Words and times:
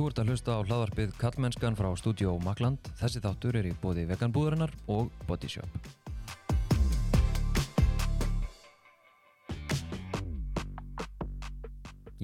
Þú 0.00 0.06
ert 0.08 0.20
að 0.22 0.30
hlusta 0.32 0.54
á 0.56 0.64
hlaðvarpið 0.64 1.10
Kallmennskan 1.20 1.74
frá 1.76 1.90
Studio 2.00 2.30
Makland. 2.40 2.86
Þessi 2.96 3.20
þáttur 3.20 3.58
er 3.60 3.66
í 3.68 3.74
bóði 3.82 4.06
veganbúðarinnar 4.08 4.72
og 4.88 5.10
Bodyshop. 5.28 5.68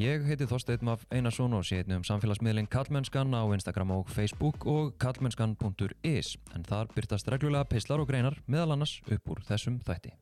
Ég 0.01 0.25
heiti 0.25 0.49
Þorstein 0.49 0.89
Maf 0.89 1.05
Einarsson 1.13 1.53
og 1.53 1.69
sé 1.69 1.83
einnig 1.83 2.01
um 2.01 2.09
samfélagsmiðlinn 2.09 2.73
Kallmennskan 2.73 3.37
á 3.37 3.45
Instagram 3.45 3.93
og 3.99 4.09
Facebook 4.09 4.65
og 4.65 4.95
kallmennskan.is 4.97 6.39
en 6.57 6.65
þar 6.65 6.89
byrtast 6.97 7.29
reglulega 7.29 7.69
pislar 7.69 8.01
og 8.01 8.09
greinar 8.09 8.41
meðal 8.49 8.79
annars 8.79 9.03
upp 9.05 9.37
úr 9.37 9.45
þessum 9.45 9.83
þætti. 9.85 10.17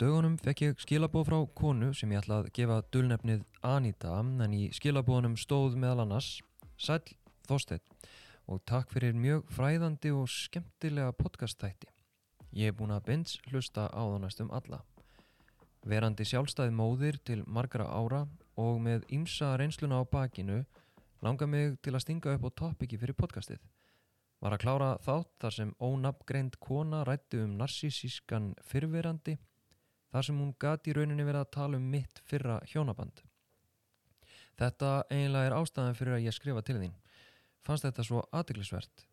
Dögunum 0.00 0.38
fekk 0.40 0.60
ég 0.64 0.78
skilabóð 0.80 1.26
frá 1.28 1.38
konu 1.52 1.90
sem 1.92 2.12
ég 2.14 2.22
ætla 2.22 2.38
að 2.40 2.46
gefa 2.56 2.78
dulnefnið 2.94 3.42
Anita 3.68 4.14
en 4.22 4.52
í 4.56 4.70
skilabóðunum 4.72 5.34
stóð 5.36 5.74
meðal 5.76 6.06
annars 6.06 6.28
Sæl 6.80 7.02
Þorstein 7.44 7.82
og 8.48 8.62
takk 8.64 8.88
fyrir 8.94 9.12
mjög 9.12 9.50
fræðandi 9.52 10.12
og 10.16 10.30
skemmtilega 10.32 11.12
podcastþætti. 11.18 11.90
Ég 12.56 12.72
er 12.72 12.78
búin 12.78 12.94
að 12.94 13.10
bins 13.10 13.34
hlusta 13.50 13.90
á 13.92 14.00
það 14.00 14.16
næstum 14.22 14.54
alla. 14.56 14.78
Verandi 15.84 16.24
sjálfstæði 16.24 16.72
móðir 16.80 17.20
til 17.20 17.44
margra 17.44 17.90
ára 17.92 18.22
og 18.56 18.80
með 18.80 19.04
ymsa 19.12 19.52
reynsluna 19.60 20.00
á 20.00 20.04
bakinu 20.08 20.62
langar 21.20 21.52
mig 21.52 21.76
til 21.84 21.92
að 21.92 22.06
stinga 22.06 22.38
upp 22.38 22.48
á 22.48 22.50
topiki 22.62 22.96
fyrir 22.96 23.18
podcastið. 23.20 23.60
Var 24.40 24.56
að 24.56 24.64
klára 24.64 24.90
þátt 25.04 25.36
þar 25.44 25.58
sem 25.58 25.76
ónafngreind 25.76 26.56
kona 26.56 27.04
rætti 27.04 27.44
um 27.44 27.58
narsísískan 27.60 28.54
fyrverandi 28.64 29.36
þar 30.10 30.26
sem 30.26 30.40
hún 30.40 30.54
gati 30.58 30.90
í 30.90 30.96
rauninni 30.96 31.26
verið 31.26 31.44
að 31.44 31.52
tala 31.56 31.78
um 31.78 31.86
mitt 31.92 32.20
fyrra 32.26 32.58
hjónaband. 32.72 33.22
Þetta 34.60 34.90
eiginlega 35.08 35.48
er 35.48 35.56
ástæðan 35.56 35.96
fyrir 35.96 36.16
að 36.18 36.26
ég 36.26 36.36
skrifa 36.36 36.62
til 36.66 36.76
þín. 36.82 36.96
Fannst 37.64 37.86
þetta 37.86 38.04
svo 38.04 38.24
aðdeglisvert. 38.34 39.06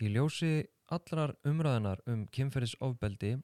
Í 0.00 0.12
ljósi 0.12 0.52
allrar 0.92 1.34
umræðinar 1.48 2.02
um 2.08 2.26
kynferðisofbeldi, 2.32 3.36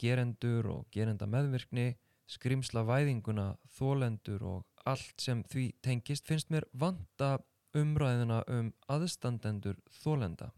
gerendur 0.00 0.68
og 0.70 0.86
gerenda 0.94 1.26
meðvirkni, 1.30 1.94
skrimsla 2.30 2.84
væðinguna, 2.86 3.54
þólendur 3.76 4.44
og 4.46 4.86
allt 4.88 5.22
sem 5.22 5.42
því 5.50 5.70
tengist 5.82 6.28
finnst 6.28 6.50
mér 6.52 6.66
vanta 6.72 7.38
umræðina 7.76 8.42
um 8.50 8.72
aðstandendur 8.90 9.78
þólenda 10.02 10.50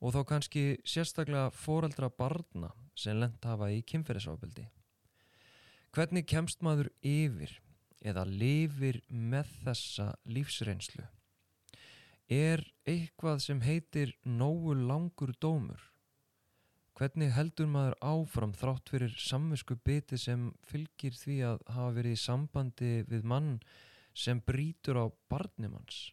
og 0.00 0.12
þá 0.12 0.20
kannski 0.28 0.64
sérstaklega 0.84 1.50
foreldra 1.56 2.10
barna 2.12 2.70
sem 2.96 3.16
lent 3.18 3.44
hafa 3.48 3.70
í 3.72 3.80
kynferðisofbeldi. 3.88 4.66
Hvernig 5.96 6.26
kemst 6.28 6.60
maður 6.60 6.90
yfir 7.00 7.54
eða 8.04 8.26
lifir 8.28 8.98
með 9.08 9.48
þessa 9.64 10.10
lífsreynslu? 10.28 11.06
Er 12.28 12.60
eitthvað 12.84 13.38
sem 13.40 13.62
heitir 13.64 14.12
nógu 14.28 14.74
langur 14.76 15.32
dómur? 15.40 15.80
Hvernig 17.00 17.32
heldur 17.32 17.70
maður 17.72 17.96
áfram 18.04 18.52
þrátt 18.52 18.92
fyrir 18.92 19.14
samvisku 19.16 19.78
biti 19.88 20.18
sem 20.20 20.50
fylgir 20.68 21.16
því 21.16 21.38
að 21.48 21.64
hafa 21.78 21.96
verið 21.96 22.18
í 22.18 22.20
sambandi 22.26 22.92
við 23.08 23.24
mann 23.32 23.50
sem 24.12 24.44
brítur 24.44 25.00
á 25.00 25.08
barnum 25.32 25.78
hans? 25.78 26.10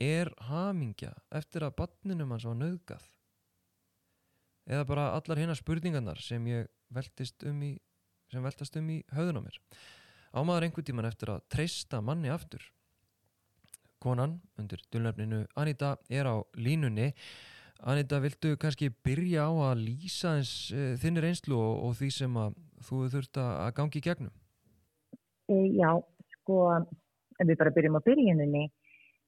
Er 0.00 0.32
hamingja 0.48 1.12
eftir 1.28 1.68
að 1.68 1.76
barninum 1.82 2.32
hans 2.32 2.48
var 2.48 2.56
nöðgað? 2.56 3.04
Eða 4.72 4.88
bara 4.88 5.10
allar 5.20 5.44
hérna 5.44 5.60
spurningarnar 5.60 6.24
sem 6.24 6.48
ég 6.48 6.72
veltist 6.88 7.44
um 7.44 7.60
í, 7.60 7.74
sem 8.30 8.44
veltast 8.44 8.76
um 8.78 8.90
í 8.92 9.00
höðun 9.14 9.40
á 9.40 9.46
mér? 9.46 9.56
Ámaður 10.30 10.66
einhver 10.66 10.86
tíman 10.86 11.08
eftir 11.08 11.32
að 11.32 11.46
treysta 11.50 12.00
manni 12.04 12.30
aftur? 12.30 12.62
Konan 14.00 14.38
undir 14.60 14.82
dulnefninu 14.92 15.44
Anita 15.60 15.96
er 16.08 16.28
á 16.30 16.36
línunni. 16.56 17.10
Anita, 17.80 18.20
viltu 18.20 18.54
kannski 18.60 18.90
byrja 19.04 19.48
á 19.48 19.52
að 19.72 19.82
lýsa 19.88 20.36
eins 20.38 20.52
uh, 20.72 20.94
þinni 21.00 21.24
reynslu 21.24 21.56
og, 21.58 21.74
og 21.88 21.96
því 21.98 22.10
sem 22.14 22.38
að 22.38 22.56
þú 22.86 23.00
þurft 23.14 23.40
að 23.40 23.72
gangi 23.76 24.00
í 24.00 24.04
gegnum? 24.04 24.34
E, 25.50 25.56
já, 25.80 25.90
sko, 26.36 26.60
ef 27.40 27.48
við 27.48 27.58
bara 27.60 27.72
byrjum 27.76 27.98
á 27.98 28.06
byrjuninni, 28.06 28.66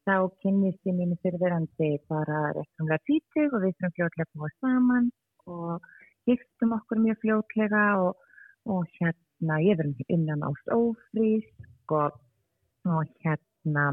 þá 0.07 0.15
kynnist 0.45 0.89
ég 0.89 0.97
mínu 0.99 1.19
fyrirverandi 1.25 1.91
bara 2.13 2.53
rektumlega 2.57 3.03
tvítug 3.09 3.57
og 3.57 3.65
við 3.65 3.75
þurfum 3.77 3.97
fljótlega 3.97 4.31
búið 4.37 4.57
saman 4.61 5.09
og 5.51 5.89
giftum 6.29 6.77
okkur 6.79 7.03
mjög 7.03 7.21
fljótlega 7.25 7.87
og, 8.05 8.29
og 8.71 8.87
hérna, 8.99 9.59
ég 9.65 9.79
verðum 9.81 10.15
innan 10.17 10.47
ást 10.47 10.75
ófrísk 10.75 11.97
og, 11.99 12.19
og 12.87 13.05
hérna, 13.25 13.93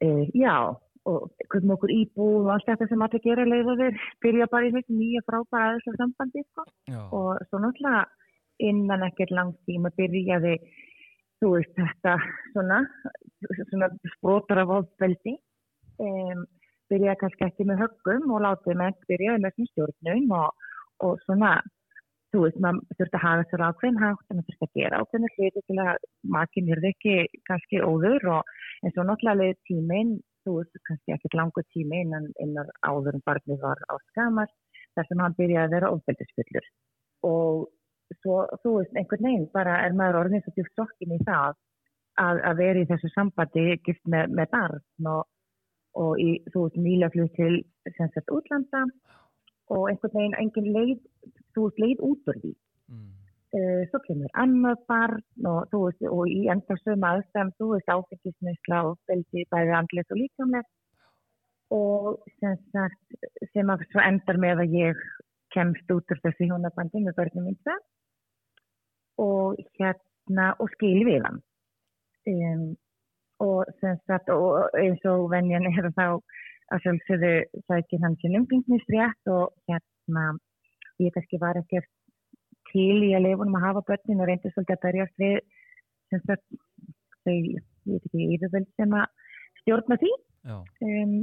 Uh, 0.00 0.24
já, 0.32 0.72
og 1.04 1.28
hvernig 1.52 1.74
okkur 1.74 1.90
íbúð 1.92 2.46
og 2.46 2.50
allt 2.54 2.68
þetta 2.70 2.86
sem 2.88 3.02
allir 3.04 3.22
gera 3.24 3.44
leiðaður 3.48 3.98
byrja 4.24 4.46
bara 4.52 4.68
í 4.68 4.72
þessu 4.72 4.96
nýja 4.96 5.20
frábæra 5.26 5.66
aðeinslega 5.70 6.00
sambandi 6.00 6.44
sko. 6.46 6.64
og 7.18 7.42
svo 7.48 7.60
náttúrulega 7.60 8.02
innan 8.70 9.04
ekkert 9.08 9.34
langt 9.36 9.58
tíma 9.68 9.92
byrjaði 10.00 10.54
þú 11.40 11.52
veist 11.54 11.74
þetta 11.76 12.14
svona, 12.54 12.78
svona 13.72 13.90
sprótar 14.14 14.62
af 14.64 14.72
ofbeldi 14.78 15.36
um, 16.04 16.44
byrjaði 16.92 17.20
kannski 17.24 17.48
ekki 17.48 17.68
með 17.68 17.84
höggum 17.84 18.32
og 18.36 18.44
látið 18.46 18.80
með 18.80 19.04
byrjaði 19.12 19.44
með 19.44 19.60
stjórnum 19.72 20.34
og, 20.40 20.68
og 21.04 21.20
svona 21.26 21.54
þú 22.30 22.42
veist, 22.44 22.58
maður 22.62 22.98
þurfti 22.98 23.18
að 23.18 23.24
hafa 23.24 23.46
sér 23.50 23.64
ákveðin 23.66 24.00
hátt 24.00 24.26
en 24.30 24.38
maður 24.38 24.48
þurfti 24.48 24.66
að 24.66 24.80
gera 24.80 25.00
ákveðin 25.02 25.32
hluti 25.36 25.62
til 25.66 25.78
að 25.84 26.04
makinn 26.36 26.72
er 26.74 26.84
ekki 26.90 27.14
kannski 27.48 27.82
óður 27.82 28.28
og 28.36 28.52
en 28.84 28.94
svo 28.94 29.06
náttúrulega 29.06 29.58
tíminn, 29.68 30.12
þú 30.46 30.56
veist, 30.60 30.82
kannski 30.88 31.16
ekkert 31.16 31.36
langu 31.40 31.64
tími 31.74 32.04
innan, 32.04 32.30
innan 32.44 32.70
áður 32.86 33.18
en 33.18 33.26
barnið 33.26 33.64
var 33.64 33.82
á 33.90 33.94
skamar 34.12 34.52
þar 34.94 35.08
sem 35.08 35.24
hann 35.24 35.36
byrjaði 35.38 35.66
að 35.66 35.74
vera 35.74 35.90
ofbeldisfullur. 35.96 36.70
Og 37.26 37.66
svo, 38.22 38.38
þú 38.62 38.76
veist, 38.78 38.94
einhvern 38.96 39.26
veginn 39.26 39.50
bara 39.54 39.80
er 39.84 39.96
maður 39.98 40.22
orðin 40.24 40.44
svo 40.44 40.54
djúft 40.56 40.78
sokkin 40.78 41.16
í 41.16 41.20
það 41.26 41.58
að, 42.20 42.40
að 42.48 42.62
vera 42.62 42.82
í 42.82 42.88
þessu 42.90 43.12
sambandi 43.14 43.66
gift 43.86 44.02
með, 44.10 44.34
með 44.38 44.50
barn 44.54 45.10
og, 45.12 45.22
og 45.98 46.22
í, 46.22 46.30
þú 46.52 46.66
veist, 46.66 46.80
nýla 46.86 47.10
flut 47.14 47.34
til 47.38 47.54
sem 47.96 48.10
sagt 48.14 48.34
útlanda. 48.34 48.86
Og 49.70 49.86
einhvern 49.86 50.16
veginn 50.16 50.38
engin 50.40 50.72
leið, 50.74 50.96
þú 51.54 51.66
veist, 51.66 51.80
leið 51.84 52.04
út 52.08 52.30
úr 52.32 52.40
því. 52.42 52.52
Mm. 52.90 53.08
Uh, 53.50 53.80
svo 53.90 53.98
kemur 54.04 54.36
annað 54.38 54.82
barn 54.90 55.48
og, 55.50 55.72
veist, 55.72 56.04
og 56.06 56.28
í 56.30 56.44
enda 56.52 56.76
sögum 56.82 57.06
aðstæðum 57.08 57.54
þú 57.58 57.70
veist 57.72 57.94
áfengisnusla 57.94 58.82
og 58.90 59.00
feldi 59.10 59.46
bæði 59.54 59.74
andlet 59.78 60.14
og 60.14 60.20
líkamlegt. 60.20 60.70
Og 61.74 62.30
sem 62.38 62.56
sagt 62.74 63.50
sem 63.54 63.70
að 63.70 63.86
svo 63.90 64.02
endar 64.02 64.38
með 64.42 64.64
að 64.64 64.76
ég 64.78 65.02
kemst 65.54 65.90
út 65.94 66.14
úr 66.14 66.22
þessi 66.22 66.46
hjónabandi 66.50 67.02
með 67.02 67.16
börnum 67.18 67.48
minna 67.50 67.76
og 69.20 69.58
hérna 69.78 70.52
og 70.62 70.70
skil 70.76 71.02
við 71.08 71.26
hann. 71.26 71.42
Um, 72.30 72.64
og 73.40 73.70
sem 73.80 73.98
sagt 74.06 74.30
og 74.30 74.76
eins 74.78 75.02
og 75.08 75.26
venjan 75.32 75.66
er 75.70 75.90
þá 75.96 76.06
að 76.70 76.84
sjálfsögðu 76.84 77.32
sækir 77.66 78.02
hann 78.04 78.16
sem 78.20 78.36
umgengnisrétt 78.38 79.32
og 79.32 79.54
hérna 79.68 80.26
ég 81.00 81.14
kannski 81.16 81.40
var 81.42 81.58
ekkert 81.60 81.90
til 82.70 83.02
í 83.06 83.10
að 83.16 83.26
leifunum 83.26 83.58
að 83.58 83.66
hafa 83.66 83.86
börnin 83.88 84.22
og 84.22 84.30
reyndir 84.30 84.54
svolítið 84.54 84.76
að 84.76 84.84
berjast 84.86 85.22
við 85.22 85.36
sem 86.10 86.22
sagt 86.26 86.44
þau, 87.24 87.34
ég 87.34 87.62
veit 87.86 88.06
ekki, 88.08 88.26
yfirvöld 88.36 88.70
sem 88.78 88.96
að 88.98 89.06
stjórna 89.62 89.98
því. 90.00 90.12
Um, 90.50 91.14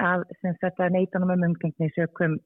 að 0.00 0.24
sem 0.40 0.56
sagt 0.60 0.80
að 0.80 0.94
neytanum 0.96 1.34
um 1.34 1.48
umgengni 1.50 1.90
sökum 1.94 2.38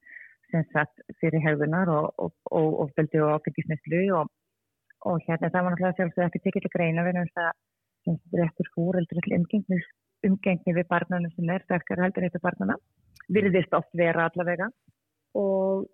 sem 0.51 0.65
sagt 0.73 1.01
fyrir 1.21 1.43
hefðunar 1.43 1.89
og 1.89 2.35
ofbeldi 2.51 3.21
og 3.23 3.37
áfengisneslu 3.39 4.01
og, 4.19 4.29
og 5.09 5.23
hérna 5.25 5.49
það 5.49 5.65
var 5.65 5.73
náttúrulega 5.73 5.97
sjálfsög 5.99 6.27
ekki 6.27 6.43
tekið 6.43 6.65
til 6.65 6.73
greina 6.75 7.05
við 7.07 7.17
náttúrulega 7.17 8.41
réttur 8.41 8.69
fóreldur 8.75 9.29
umgengni, 9.39 9.79
umgengni 10.27 10.75
við 10.77 10.87
barnanum 10.91 11.33
sem 11.33 11.49
er 11.49 11.65
sterkar 11.65 12.03
heldur 12.03 12.27
eitthvað 12.27 12.45
barnana 12.49 12.77
virðist 13.33 13.73
oft 13.73 13.89
vera 13.97 14.27
allavega. 14.29 14.69
Og 15.35 15.84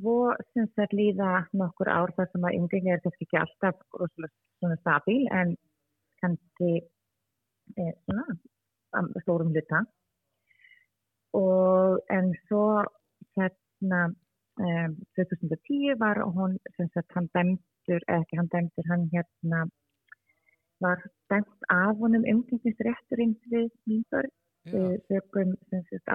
svo 0.00 0.32
sem 0.52 0.68
það 0.76 0.96
líða 0.98 1.30
nokkur 1.60 1.90
ár 1.92 2.12
þar 2.16 2.30
sem 2.32 2.46
að 2.48 2.56
ynglingi 2.58 2.92
er 2.94 3.02
kannski 3.04 3.26
ekki 3.26 3.40
alltaf 3.40 3.82
svona 3.96 4.78
stabíl 4.80 5.22
en 5.40 5.54
kannski 6.22 6.70
eh, 7.76 7.92
svona 8.04 9.20
stórum 9.24 9.52
hluta. 9.54 9.84
Og 11.38 12.00
en 12.10 12.32
svo 12.48 12.64
hérna 13.36 14.00
um, 14.58 14.96
2010 15.16 16.00
var 16.00 16.22
hún 16.36 16.58
sem 16.76 16.88
sagt 16.94 17.14
hann 17.14 17.30
dæmtur, 17.36 18.02
ekki 18.08 18.40
hann 18.40 18.50
dæmtur 18.54 18.90
hann 18.90 19.06
hérna 19.14 19.68
var 20.80 20.98
dæmt 21.30 21.68
af 21.68 21.96
honum 22.02 22.24
umgengnisrétturinn 22.32 23.36
við 23.52 23.70
nýbörn 23.86 24.32
sögum 25.08 25.56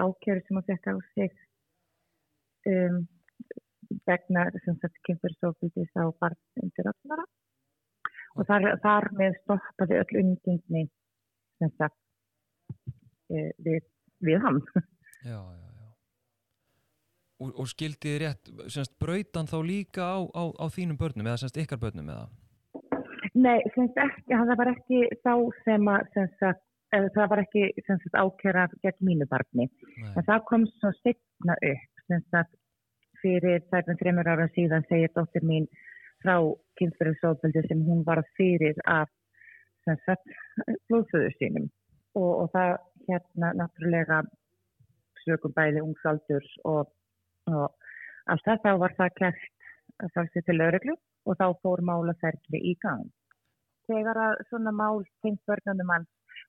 ákjörðu 0.04 0.42
sem 0.46 0.58
hann 0.58 0.68
fekk 0.70 0.86
á 0.90 0.94
sig 1.14 1.32
um 2.72 3.06
vegna 4.08 4.46
kynferðsofbildis 5.08 5.92
á 5.98 6.04
barn 6.20 6.38
undir 6.62 6.90
18 6.92 7.16
ára 7.16 7.26
og 8.36 8.48
þar, 8.48 8.66
þar 8.82 9.08
með 9.16 9.38
stoppaði 9.42 10.00
öll 10.02 10.20
umgengni 10.22 10.82
sem 11.60 11.72
sagt 11.80 11.96
e, 13.32 13.50
við, 13.64 13.84
við 14.24 14.42
hann. 14.44 14.60
Já, 15.26 15.38
já, 15.40 15.68
já. 15.80 15.86
Og, 17.42 17.52
og 17.52 17.68
skildiði 17.68 18.18
rétt, 18.22 18.50
semst, 18.72 18.94
brautan 19.02 19.48
þá 19.48 19.56
líka 19.66 20.04
á, 20.04 20.18
á, 20.24 20.42
á 20.56 20.66
þínum 20.72 21.00
börnum 21.00 21.28
eða 21.28 21.40
semst 21.44 21.58
ykkar 21.60 21.80
börnum 21.80 22.12
eða? 22.12 22.28
Nei, 23.36 23.58
semst 23.74 23.98
ekki, 24.00 24.32
það 24.32 24.54
var 24.60 24.70
ekki 24.72 25.00
þá 25.24 25.32
sem 25.64 25.90
að, 25.92 26.06
semst 26.14 26.46
að, 26.48 26.62
það 27.16 27.26
var 27.32 27.42
ekki 27.42 27.66
semst 27.88 28.14
að 28.14 28.30
ákjara 28.30 28.68
gegn 28.84 29.08
mínu 29.10 29.28
barni. 29.28 29.66
Nei. 29.68 30.12
En 30.14 30.24
það 30.28 30.46
kom 30.48 30.64
svo 30.78 30.92
setna 31.02 31.58
upp, 31.72 32.04
semst 32.06 32.38
að 32.40 32.54
fyrir 33.26 33.64
þærfum 33.72 34.00
þreymur 34.00 34.32
ára 34.32 34.48
síðan 34.54 34.86
segir 34.90 35.12
dóttir 35.18 35.46
mín 35.50 35.66
frá 36.22 36.36
kynferðisofbeldi 36.80 37.62
sem 37.66 37.82
hún 37.88 38.04
var 38.06 38.22
fyrir 38.38 38.78
af 38.86 39.10
blóðföðu 39.86 41.30
sínum 41.38 41.66
og, 42.18 42.32
og 42.42 42.48
það 42.54 42.72
hérna 43.08 43.52
náttúrulega 43.60 44.22
sögum 45.24 45.54
bæði 45.56 45.82
ungsaldurs 45.82 46.48
og, 46.64 46.90
og 47.50 47.66
allt 48.30 48.48
það 48.48 48.64
þá 48.64 48.72
var 48.82 48.96
það 49.00 49.14
kæft 49.20 49.68
að 50.06 50.32
sé 50.32 50.42
til 50.46 50.58
öreglu 50.66 50.96
og 51.26 51.38
þá 51.40 51.46
fór 51.62 51.82
málaferðli 51.88 52.60
í 52.70 52.74
gang. 52.82 53.06
Þegar 53.86 54.18
að 54.22 54.42
svona 54.50 54.72
mál 54.74 55.04
tengt 55.22 55.42
börnunum 55.46 55.90
mann 55.90 56.06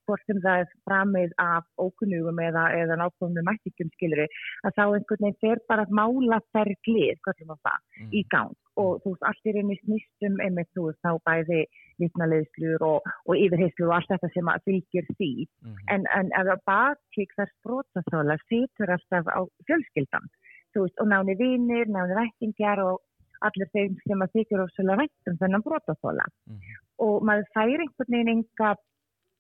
hvort 0.08 0.24
sem 0.26 0.40
það 0.42 0.62
er 0.64 0.70
framið 0.88 1.32
af 1.44 1.66
ókunnugum 1.78 2.40
eða, 2.40 2.64
eða 2.80 2.96
náttúrulega 3.04 3.44
mættikjum 3.50 3.90
skilri, 3.96 4.28
að 4.66 4.76
þá 4.78 4.84
einhvern 4.88 5.24
veginn 5.28 5.42
fer 5.44 5.60
bara 5.70 5.84
að 5.86 5.92
mála 6.00 6.40
ferglið, 6.56 7.20
hvað 7.24 7.38
sem 7.38 7.48
það, 7.68 7.80
Mm. 7.98 8.10
í 8.14 8.22
gang 8.30 8.56
og 8.78 9.02
þú 9.02 9.10
veist, 9.14 9.24
allt 9.26 9.46
er 9.50 9.56
einnig 9.58 9.80
snýstum 9.84 10.36
einmitt, 10.46 10.68
þú 10.78 10.84
veist, 10.88 11.00
þá 11.02 11.18
bæði 11.26 11.62
vitnaleðslur 12.00 12.84
og, 12.86 13.08
og 13.26 13.36
yfirheyslu 13.42 13.88
og 13.88 13.96
allt 13.98 14.12
þetta 14.14 14.30
sem 14.34 14.52
að 14.54 14.64
fylgir 14.70 15.08
því, 15.18 15.32
Mhm. 15.66 15.78
en, 15.94 16.06
en 16.20 16.32
að 16.38 16.52
baki 16.70 17.26
hvers 17.36 17.54
brotaþóla 17.66 18.38
situr 18.48 18.92
alltaf 18.96 19.26
á 19.34 19.42
fjölskyldan, 19.68 20.30
þú 20.76 20.86
veist, 20.86 21.00
og 21.02 21.08
náni 21.08 21.36
vinir, 21.40 21.86
náni 21.90 22.14
vættingjar 22.22 22.80
og 22.86 23.02
allir 23.42 23.70
þeim 23.74 23.98
sem 24.08 24.20
að 24.22 24.32
þykir 24.36 24.64
ósvöla 24.66 24.98
vættum 25.02 25.38
þennan 25.42 25.64
brotaþóla 25.66 26.26
Mhm. 26.48 26.62
og 27.00 27.22
maður 27.24 27.50
fær 27.56 27.70
einhvern 27.82 28.14
veginn 28.14 28.30
enga 28.38 28.76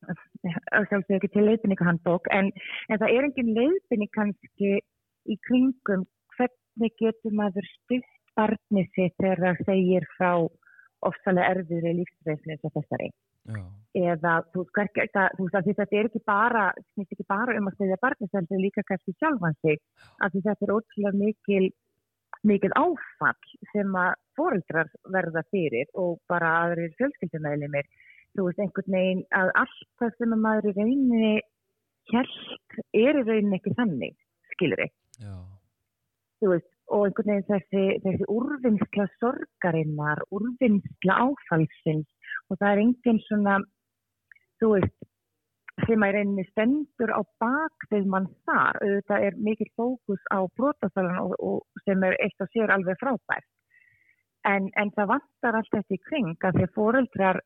sjálfsög 0.06 1.16
ekki 1.18 1.32
til 1.34 1.46
leiðbynningahandbók 1.48 2.30
en, 2.36 2.52
en 2.90 3.02
það 3.02 3.14
er 3.14 3.28
engin 3.28 3.54
leiðbynning 3.58 4.12
kannski 4.16 4.78
í 5.28 5.38
kringum 5.48 6.06
hvernig 6.36 6.94
getur 7.02 7.36
maður 7.36 7.68
stutt 7.74 8.14
barni 8.38 8.86
sitt 8.94 9.16
þegar 9.18 9.44
það 9.44 9.64
segir 9.70 10.06
frá 10.18 10.32
ofsalega 11.08 11.56
erfiðri 11.56 11.96
lífsreifni 12.02 12.56
eins 12.56 12.68
og 12.68 12.76
þessari. 12.76 13.10
Já, 13.48 13.64
eða 13.96 14.32
þú 14.52 14.66
veist, 14.76 15.56
að 15.56 15.68
þetta 15.70 15.86
er 15.96 16.10
ekki 16.10 16.22
bara 16.28 16.64
ekki 17.00 17.28
bara 17.30 17.56
um 17.58 17.70
að 17.70 17.78
segja 17.82 18.00
barni 18.02 18.28
sem 18.28 18.44
þetta 18.44 18.58
er 18.58 18.64
líka 18.64 18.84
kannski 18.88 19.14
sjálfan 19.18 19.56
sig. 19.64 19.80
Að 20.20 20.40
þetta 20.40 20.66
er 20.68 20.74
ótrúlega 20.76 21.22
mikil 21.22 21.68
mikil 22.46 22.72
áfall 22.78 23.56
sem 23.72 23.96
að 23.98 24.12
foreldrar 24.38 24.90
verða 25.14 25.44
fyrir 25.52 25.90
og 25.98 26.20
bara 26.30 26.52
aðrir 26.66 26.94
fjölskyldumæðlimir 27.00 27.88
þú 28.38 28.48
veist 28.48 28.63
einhvern 28.63 28.98
veginn 28.98 29.25
að 29.42 29.51
allt 29.63 29.84
það 30.00 30.16
sem 30.18 30.34
að 30.36 30.44
maður 30.45 30.69
í 30.69 30.74
rauninni 30.78 31.36
hjælt 32.12 32.80
er 33.01 33.22
í 33.22 33.28
rauninni 33.28 33.60
ekki 33.60 33.75
þannig 33.80 34.18
skilur 34.54 34.84
við, 34.84 34.94
já, 35.25 35.36
þú 36.42 36.51
veist 36.54 36.74
og 36.88 37.07
einhvern 37.07 37.34
veginn 37.34 37.50
þessi, 37.50 37.84
þessi 38.06 38.30
úrvinnsla 38.31 39.07
sorgarinnar, 39.18 40.24
úrvinnsla 40.31 41.18
áfallsins 41.25 42.31
og 42.48 42.62
það 42.62 42.69
er 42.69 42.84
enginn 42.86 43.22
svona 43.25 43.57
þú 44.62 44.74
veist 44.78 44.95
sem 45.86 46.04
að 46.06 46.16
rauninni 46.16 46.45
stendur 46.48 47.12
á 47.13 47.22
bakvið 47.42 48.07
mann 48.10 48.30
þar, 48.48 48.80
auðvitað 48.81 49.25
er 49.28 49.38
mikil 49.45 49.68
fókus 49.78 50.24
á 50.33 50.42
og 50.42 51.83
sem 51.86 52.04
er 52.04 52.18
eitt 52.24 52.42
og 52.42 52.50
sér 52.54 52.74
alveg 52.74 52.98
frábært. 53.01 53.45
En, 54.48 54.72
en 54.80 54.90
það 54.95 55.12
vantar 55.12 55.60
allt 55.60 55.69
þetta 55.75 55.94
í 55.94 56.01
kring 56.07 56.33
að 56.48 56.57
því 56.57 56.66
að 56.66 56.75
fóreldrar 56.78 57.42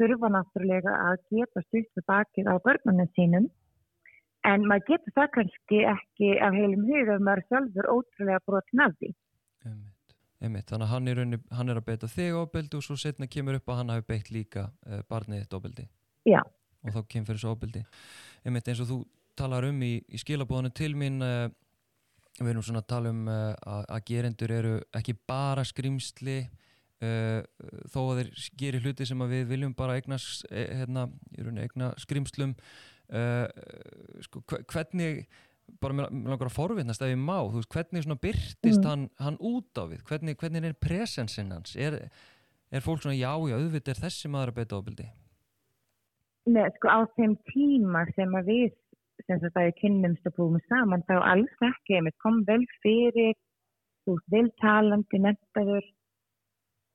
þurfa 0.00 0.30
náttúrulega 0.36 0.94
að 1.08 1.18
geta 1.32 1.64
við 1.72 2.06
bakið 2.06 2.50
á 2.50 2.54
börnunum 2.64 3.10
sínum 3.16 3.50
en 4.48 4.66
maður 4.66 4.88
getur 4.90 5.14
það 5.16 5.32
kannski 5.36 5.80
ekki 5.92 6.30
af 6.42 6.56
heilum 6.56 6.86
hug 6.88 7.10
ef 7.14 7.24
maður 7.26 7.44
sjálfur 7.48 7.90
ótrúlega 7.92 8.42
brotin 8.46 8.84
af 8.84 8.94
því. 8.98 9.10
einmitt. 9.66 10.16
Einmitt, 10.42 10.66
þannig 10.66 10.88
að 10.88 10.92
hann 10.92 11.08
er, 11.08 11.18
raunni, 11.20 11.38
hann 11.54 11.70
er 11.70 11.78
að 11.78 11.86
beita 11.86 12.10
þig 12.10 12.36
ofbeldi 12.40 12.78
og 12.78 12.82
svo 12.82 12.96
setna 12.98 13.28
kemur 13.30 13.60
upp 13.60 13.68
að 13.70 13.78
hann 13.78 13.92
hafi 13.94 14.06
beitt 14.08 14.30
líka 14.34 14.64
uh, 14.88 15.02
barnið 15.10 15.44
þitt 15.44 15.58
ofbeldi. 15.58 15.88
Já. 16.26 16.40
Og 16.82 16.96
þá 16.96 17.02
kemur 17.14 17.30
fyrir 17.30 17.42
svo 17.44 17.52
ofbeldi. 17.54 17.82
Einmitt 18.42 18.70
eins 18.70 18.82
og 18.82 18.88
þú 18.90 18.96
talar 19.38 19.68
um 19.68 19.78
í, 19.86 19.92
í 20.02 20.18
skilabóðinu 20.18 20.72
til 20.74 20.96
mín, 20.98 21.22
uh, 21.22 21.46
við 22.40 22.50
erum 22.56 22.66
svona 22.66 22.82
að 22.82 22.90
tala 22.90 23.12
um 23.14 23.22
uh, 23.30 23.54
að, 23.86 24.02
gerendur 24.10 24.56
eru 24.58 24.74
ekki 24.98 25.14
bara 25.30 25.62
skrimsli, 25.68 26.40
þó 27.92 28.00
að 28.08 28.18
þeir 28.20 28.30
gerir 28.62 28.84
hluti 28.86 29.06
sem 29.08 29.22
að 29.24 29.32
við 29.36 29.46
viljum 29.52 29.74
bara 29.78 29.96
eigna, 29.98 30.18
eh, 30.50 30.68
hérna, 30.82 31.08
eigna 31.66 31.92
skrimslum. 31.98 32.54
Uh, 33.12 33.44
sko, 34.24 34.40
hve- 34.48 34.62
hvernig 34.72 35.26
bara 35.82 35.92
mér 35.92 36.06
langar 36.10 36.48
að 36.48 36.54
forvittnast 36.56 37.02
ef 37.04 37.10
ég 37.12 37.18
má 37.20 37.42
veist, 37.52 37.68
hvernig 37.68 38.06
byrtist 38.22 38.80
Mm. 38.80 38.88
hann, 38.88 39.10
hann 39.18 39.36
út 39.38 39.68
á 39.76 39.84
við, 39.84 40.02
hvernig, 40.08 40.36
hvernig 40.40 40.64
er 40.64 40.72
presensinn 40.80 41.50
hans 41.52 41.76
er, 41.76 42.08
er 42.72 42.80
fólk 42.80 43.02
svona 43.02 43.16
já, 43.18 43.32
já, 43.48 43.56
auðvitað 43.58 43.92
er 43.92 44.00
þessi 44.06 44.30
maður 44.32 44.52
að 44.52 44.58
beita 44.60 44.78
ofbeldi 44.78 45.08
Nei, 46.46 46.64
sko 46.76 46.88
á 46.88 47.00
þeim 47.16 47.36
tíma 47.52 48.06
sem 48.16 48.32
að 48.34 48.48
við 48.48 48.72
sem 49.26 49.38
sagt 49.40 49.56
að 49.60 49.68
við 49.68 49.76
kynnumst 49.82 50.26
og 50.26 50.34
búum 50.38 50.58
saman 50.68 51.04
þá 51.06 51.14
alls 51.22 51.60
ekki, 51.68 51.98
ég 52.00 52.16
kom 52.22 52.42
vel 52.48 52.64
fyrir 52.82 53.34
þú 54.06 54.16
veist, 54.16 54.30
vel 54.32 54.48
talandi 54.62 55.20
nefndaður 55.20 55.84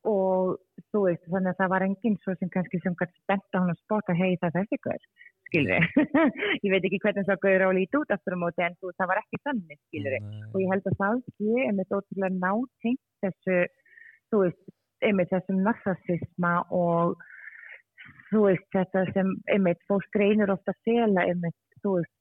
og 0.08 0.58
þú 0.92 1.04
veist, 1.08 1.24
þannig 1.32 1.54
að 1.54 1.62
það 1.62 1.74
var 1.74 1.86
enginn 1.88 2.20
svo 2.24 2.36
sem 2.38 2.52
kannski 2.54 2.80
sem 2.84 2.96
spennt 2.98 3.58
á 3.58 3.60
hann 3.60 3.74
að 3.74 3.82
spota 3.82 4.16
hei 4.18 4.38
það 4.42 4.48
er 4.48 4.56
þessi 4.58 4.80
gaur, 4.88 5.08
skilvi 5.50 5.80
ég 6.64 6.74
veit 6.74 6.88
ekki 6.88 7.02
hvernig 7.04 7.28
það 7.28 7.42
gaur 7.46 7.66
á 7.68 7.70
lítið 7.78 8.00
út 8.02 8.16
aftur 8.16 8.38
á 8.38 8.44
móti 8.44 8.66
en 8.66 8.78
þú, 8.82 8.94
það 8.96 9.12
var 9.12 9.22
ekki 9.24 9.42
þannig, 9.48 9.82
skilvi 9.90 10.22
og 10.54 10.60
ég 10.64 10.74
held 10.74 10.92
að 10.92 11.00
það 11.04 11.24
sé 11.34 11.68
einmitt 11.68 11.98
ótrúlega 11.98 12.34
nátengt 12.38 13.04
þessu 13.26 13.60
þú 14.32 14.44
veist, 14.44 14.62
einmitt 15.06 15.34
þessum 15.34 15.64
narsasisma 15.66 16.54
og 16.74 17.18
þú 18.32 18.44
veist, 18.48 18.68
þetta 18.76 19.06
sem 19.14 19.34
einmitt 19.54 19.84
fólk 19.90 20.20
reynir 20.20 20.52
ofta 20.52 20.74
að 20.74 20.82
sela 20.88 21.26
einmitt, 21.28 21.60
þú 21.84 22.00
veist, 22.00 22.14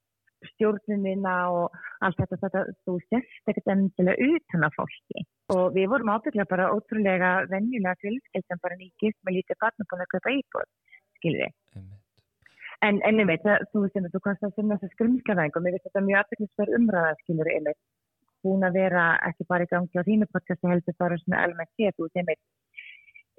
stjórnunina 0.53 1.35
og 1.53 1.77
allt 2.05 2.19
þetta, 2.21 2.39
þetta 2.43 2.63
þú 2.87 2.97
sérst 3.09 3.51
ekkert 3.51 3.73
endilega 3.73 4.31
utan 4.37 4.67
af 4.69 4.77
fólki. 4.79 5.25
Og 5.55 5.75
við 5.77 5.91
vorum 5.93 6.13
ábygglega 6.13 6.51
bara 6.51 6.71
ótrúlega 6.75 7.31
venjulega 7.53 7.97
fjölskeldan 8.03 8.63
bara 8.63 8.79
nýgist 8.81 9.19
með 9.27 9.39
lítið 9.39 9.61
barn 9.63 9.89
búin 9.91 10.05
að 10.05 10.13
kaupa 10.15 10.35
íbúð, 10.41 10.69
einmitt, 11.25 11.95
En, 12.85 12.99
en 13.09 13.21
einmitt, 13.23 13.41
það, 13.41 13.63
þú 13.73 13.83
veist, 13.87 14.09
þú 14.13 14.21
kannst 14.21 14.43
að 14.45 14.57
finna 14.59 14.77
þessa 14.77 14.93
skrimskavæðing 14.93 15.55
og 15.57 15.63
mér 15.65 15.75
finnst 15.77 15.87
þetta 15.89 16.03
mjög 16.05 16.19
aðbyggisverð 16.21 16.75
umræða, 16.77 17.15
skilur, 17.23 17.49
einmitt, 17.55 17.79
búin 18.45 18.67
að 18.69 18.77
vera 18.77 19.05
ekki 19.31 19.47
bara 19.49 19.65
í 19.65 19.71
gangi 19.71 19.97
á 19.97 20.09
þínu 20.09 20.29
podcasti 20.35 20.71
heldur 20.71 20.97
bara 21.01 21.17
svona 21.23 21.41
almennt 21.47 21.73
þú 21.81 22.05
veist, 22.05 22.21
einmitt, 22.21 22.43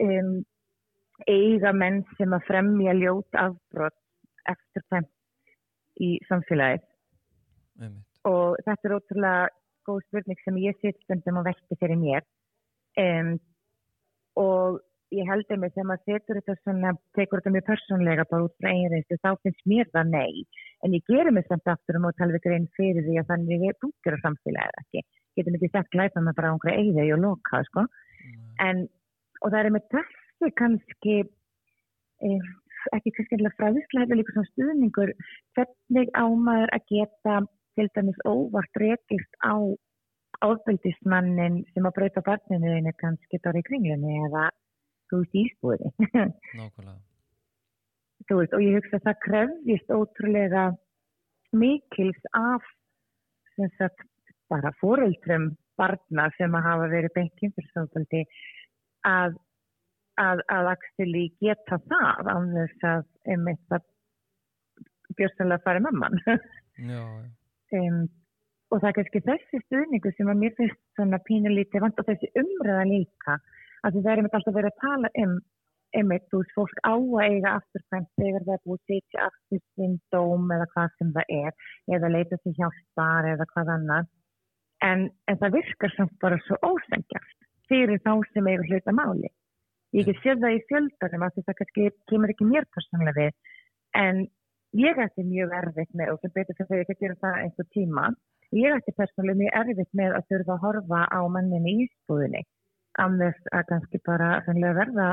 um, 0.07 0.31
eiga 1.29 1.73
menn 1.73 2.01
sem 2.17 2.33
að 2.33 2.47
fremja 2.49 2.97
ljót 2.97 3.39
afbrott 3.45 3.97
eftir 4.49 4.85
þeim 4.89 5.05
í 6.03 6.17
samfélagið. 6.29 6.83
Og 8.27 8.57
þetta 8.65 8.89
er 8.89 8.97
ótrúlega 8.97 9.47
góð 9.87 10.01
spurning 10.07 10.41
sem 10.43 10.59
ég 10.61 10.77
sitt 10.81 10.99
stundum 11.05 11.39
og 11.41 11.47
velti 11.47 11.79
fyrir 11.79 11.99
mér. 11.99 12.25
Um, 12.99 13.37
og 14.37 14.81
ég 15.15 15.27
held 15.29 15.51
einmitt 15.53 15.75
þegar 15.75 15.87
maður 15.91 16.09
setur 16.09 16.39
þetta 16.39 16.55
svona, 16.59 16.93
tekur 17.15 17.39
þetta 17.39 17.53
mjög 17.55 17.67
persónlega 17.69 18.25
bara 18.31 18.47
út 18.47 18.55
frá 18.59 18.69
einreynslu, 18.73 19.19
þá 19.23 19.29
finnst 19.45 19.69
mér 19.71 19.87
það 19.93 20.11
nei. 20.11 20.43
En 20.83 20.95
ég 20.97 21.05
gerir 21.07 21.33
mig 21.33 21.47
samt 21.47 21.71
aftur 21.71 21.99
um 21.99 22.09
og 22.09 22.17
tala 22.19 22.35
við 22.35 22.43
grein 22.47 22.67
fyrir 22.77 23.05
því 23.05 23.21
að 23.21 23.31
þannig 23.31 23.65
ég 23.69 23.79
búkir 23.83 24.17
á 24.19 24.23
samfélagið 24.25 24.81
ekki, 24.83 25.05
getum 25.39 25.57
ekki 25.59 25.71
sagt 25.71 25.93
glæpa 25.95 26.23
með 26.23 26.37
bara 26.39 26.51
einhverja 26.51 26.83
eigði 26.83 27.07
og 27.15 27.23
loka, 27.23 27.63
sko. 27.69 27.85
En, 28.67 28.85
og 29.41 29.53
það 29.53 29.59
er 29.61 29.73
með 29.77 29.89
þessi 29.95 30.53
kannski 30.59 31.17
eh, 31.23 32.51
ekki 32.95 33.13
kannski 33.17 33.37
alveg 33.39 33.57
fræðislega 33.57 34.05
hefur 34.05 34.19
líka 34.21 34.35
svona 34.35 34.51
stuðningur. 34.51 35.13
Hvernig 35.57 36.13
á 36.15 36.25
maður 36.47 36.73
að 36.77 36.87
geta 36.93 37.35
til 37.77 37.87
dæmis 37.95 38.23
óvart 38.25 38.81
rekist 38.81 39.37
á 39.45 39.55
áðbildismannin 40.45 41.61
sem 41.73 41.85
að 41.87 41.95
breyta 41.97 42.23
barninu 42.25 42.73
einu 42.77 42.93
kannski 43.01 43.39
bara 43.43 43.61
í 43.61 43.65
kringlunni 43.65 44.19
eða 44.27 44.47
þú 45.09 45.21
veist 45.21 45.37
ísbúði 45.41 45.91
nákvæmlega, 46.59 46.97
þú 48.27 48.39
veist 48.41 48.57
og 48.57 48.65
ég 48.65 48.77
hugsa 48.77 48.99
að 48.99 49.07
það 49.07 49.23
krefjist 49.25 49.95
ótrúlega 49.97 50.65
mikils 51.57 52.29
af 52.37 52.67
sem 53.55 53.71
sagt 53.79 54.05
bara 54.51 54.73
foreldrum 54.81 55.51
barna 55.79 56.29
sem 56.37 56.53
að 56.57 56.69
hafa 56.69 56.91
verið 56.93 57.15
beint 57.15 57.35
kynfyrsofaldi 57.41 58.23
að 59.07 59.37
að, 60.21 60.43
að 60.53 60.71
actually 60.73 61.25
geta 61.43 61.79
það 61.89 62.31
þess 62.53 62.87
að 62.91 63.03
einmitt 63.33 63.75
að 63.75 63.85
björnstæðilega 65.17 65.91
mann 65.97 66.21
Já, 66.91 67.03
um, 67.79 68.01
og 68.71 68.81
það 68.81 68.89
er 68.89 68.97
kannski 68.99 69.23
þessi 69.25 69.61
stuðningu 69.65 70.13
sem 70.15 70.31
að 70.31 70.41
mér 70.43 70.57
finnst 70.57 70.81
svona 70.97 71.19
pínulítið 71.27 71.85
vant 71.85 72.01
og 72.01 72.09
þessi 72.09 72.31
umræða 72.41 72.89
líka 72.89 73.37
að 73.85 74.01
það 74.01 74.11
er 74.11 74.21
einmitt 74.21 74.37
alltaf 74.37 74.57
verið 74.57 74.73
að 74.73 74.83
tala 74.83 75.13
um 75.23 75.37
einmitt, 75.95 76.25
þú 76.31 76.41
veist, 76.41 76.53
fólk 76.55 76.79
á 76.83 76.93
að 76.93 77.23
eiga 77.23 77.53
afturkvæmt 77.57 78.09
þegar 78.19 78.45
það 78.45 78.53
er 78.57 78.63
búið 78.65 78.77
að 78.77 78.91
setja 78.91 79.25
aftur 79.29 79.61
sinn 79.77 79.95
dóm 80.13 80.51
eða 80.51 80.67
hvað 80.73 80.95
sem 80.97 81.13
það 81.15 81.33
er 81.37 81.67
eða 81.95 82.11
leita 82.13 82.39
sér 82.41 82.57
hjálpar 82.59 83.29
eða 83.31 83.47
hvað 83.53 83.73
annar 83.77 84.09
en, 84.83 85.07
en 85.31 85.39
það 85.41 85.57
virkar 85.57 85.95
samt 85.95 86.15
bara 86.21 86.39
svo 86.45 86.59
ósengjast 86.67 87.47
fyrir 87.71 88.01
þá 88.03 88.13
sem 88.33 88.49
eiga 88.51 88.67
hluta 88.67 88.95
máli 88.99 89.31
ég 89.95 90.03
ekki 90.03 90.23
séð 90.23 90.41
það 90.43 90.55
í 90.57 90.63
fjöldanum 90.71 91.25
að 91.27 91.37
það 91.37 91.57
kannski 91.59 91.89
kemur 92.11 92.33
ekki 92.33 92.49
mér 92.49 92.67
personlega 92.75 93.15
við 93.17 93.31
en 94.01 94.23
ég 94.81 94.99
ætti 95.03 95.25
mjög 95.27 95.53
erfitt 95.61 95.93
með 95.95 96.13
og 96.13 96.21
sem 96.21 96.33
betur 96.35 96.57
þegar 96.59 96.81
ég 96.81 96.83
ekki 96.85 96.97
að 96.97 97.03
gera 97.05 97.19
það 97.23 97.39
einhver 97.43 97.69
tíma 97.77 98.07
ég 98.57 98.77
ætti 98.77 98.95
personlega 98.97 99.41
mjög 99.41 99.59
erfitt 99.61 99.93
með 100.01 100.17
að 100.17 100.27
þurfa 100.31 100.55
að 100.57 100.63
horfa 100.65 101.01
á 101.07 101.19
manninni 101.37 101.73
í 101.73 101.85
íspúðinni 101.87 102.43
af 102.97 103.17
þess 103.21 103.51
að 103.53 103.67
kannski 103.71 104.01
bara 104.05 104.29
verða 104.47 105.07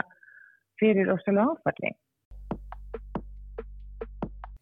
fyrir 0.81 1.11
ósælu 1.13 1.43
áfalli. 1.45 1.93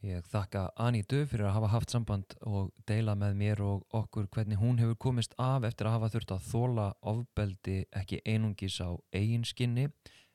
Ég 0.02 0.25
þakka 0.26 0.64
Anítu 0.82 1.21
fyrir 1.30 1.47
að 1.47 1.52
hafa 1.54 1.68
haft 1.76 1.92
samband 1.94 2.32
og 2.42 2.73
deila 2.90 3.12
með 3.14 3.37
mér 3.38 3.61
og 3.62 3.82
okkur 3.94 4.25
hvernig 4.35 4.59
hún 4.59 4.80
hefur 4.82 4.97
komist 5.04 5.37
af 5.38 5.62
eftir 5.68 5.87
að 5.87 5.92
hafa 5.94 6.09
þurft 6.14 6.32
að 6.35 6.47
þóla 6.49 6.87
ofbeldi 7.06 7.76
ekki 8.00 8.18
einungis 8.26 8.80
á 8.82 8.99
eigin 9.14 9.44
skinni, 9.47 9.85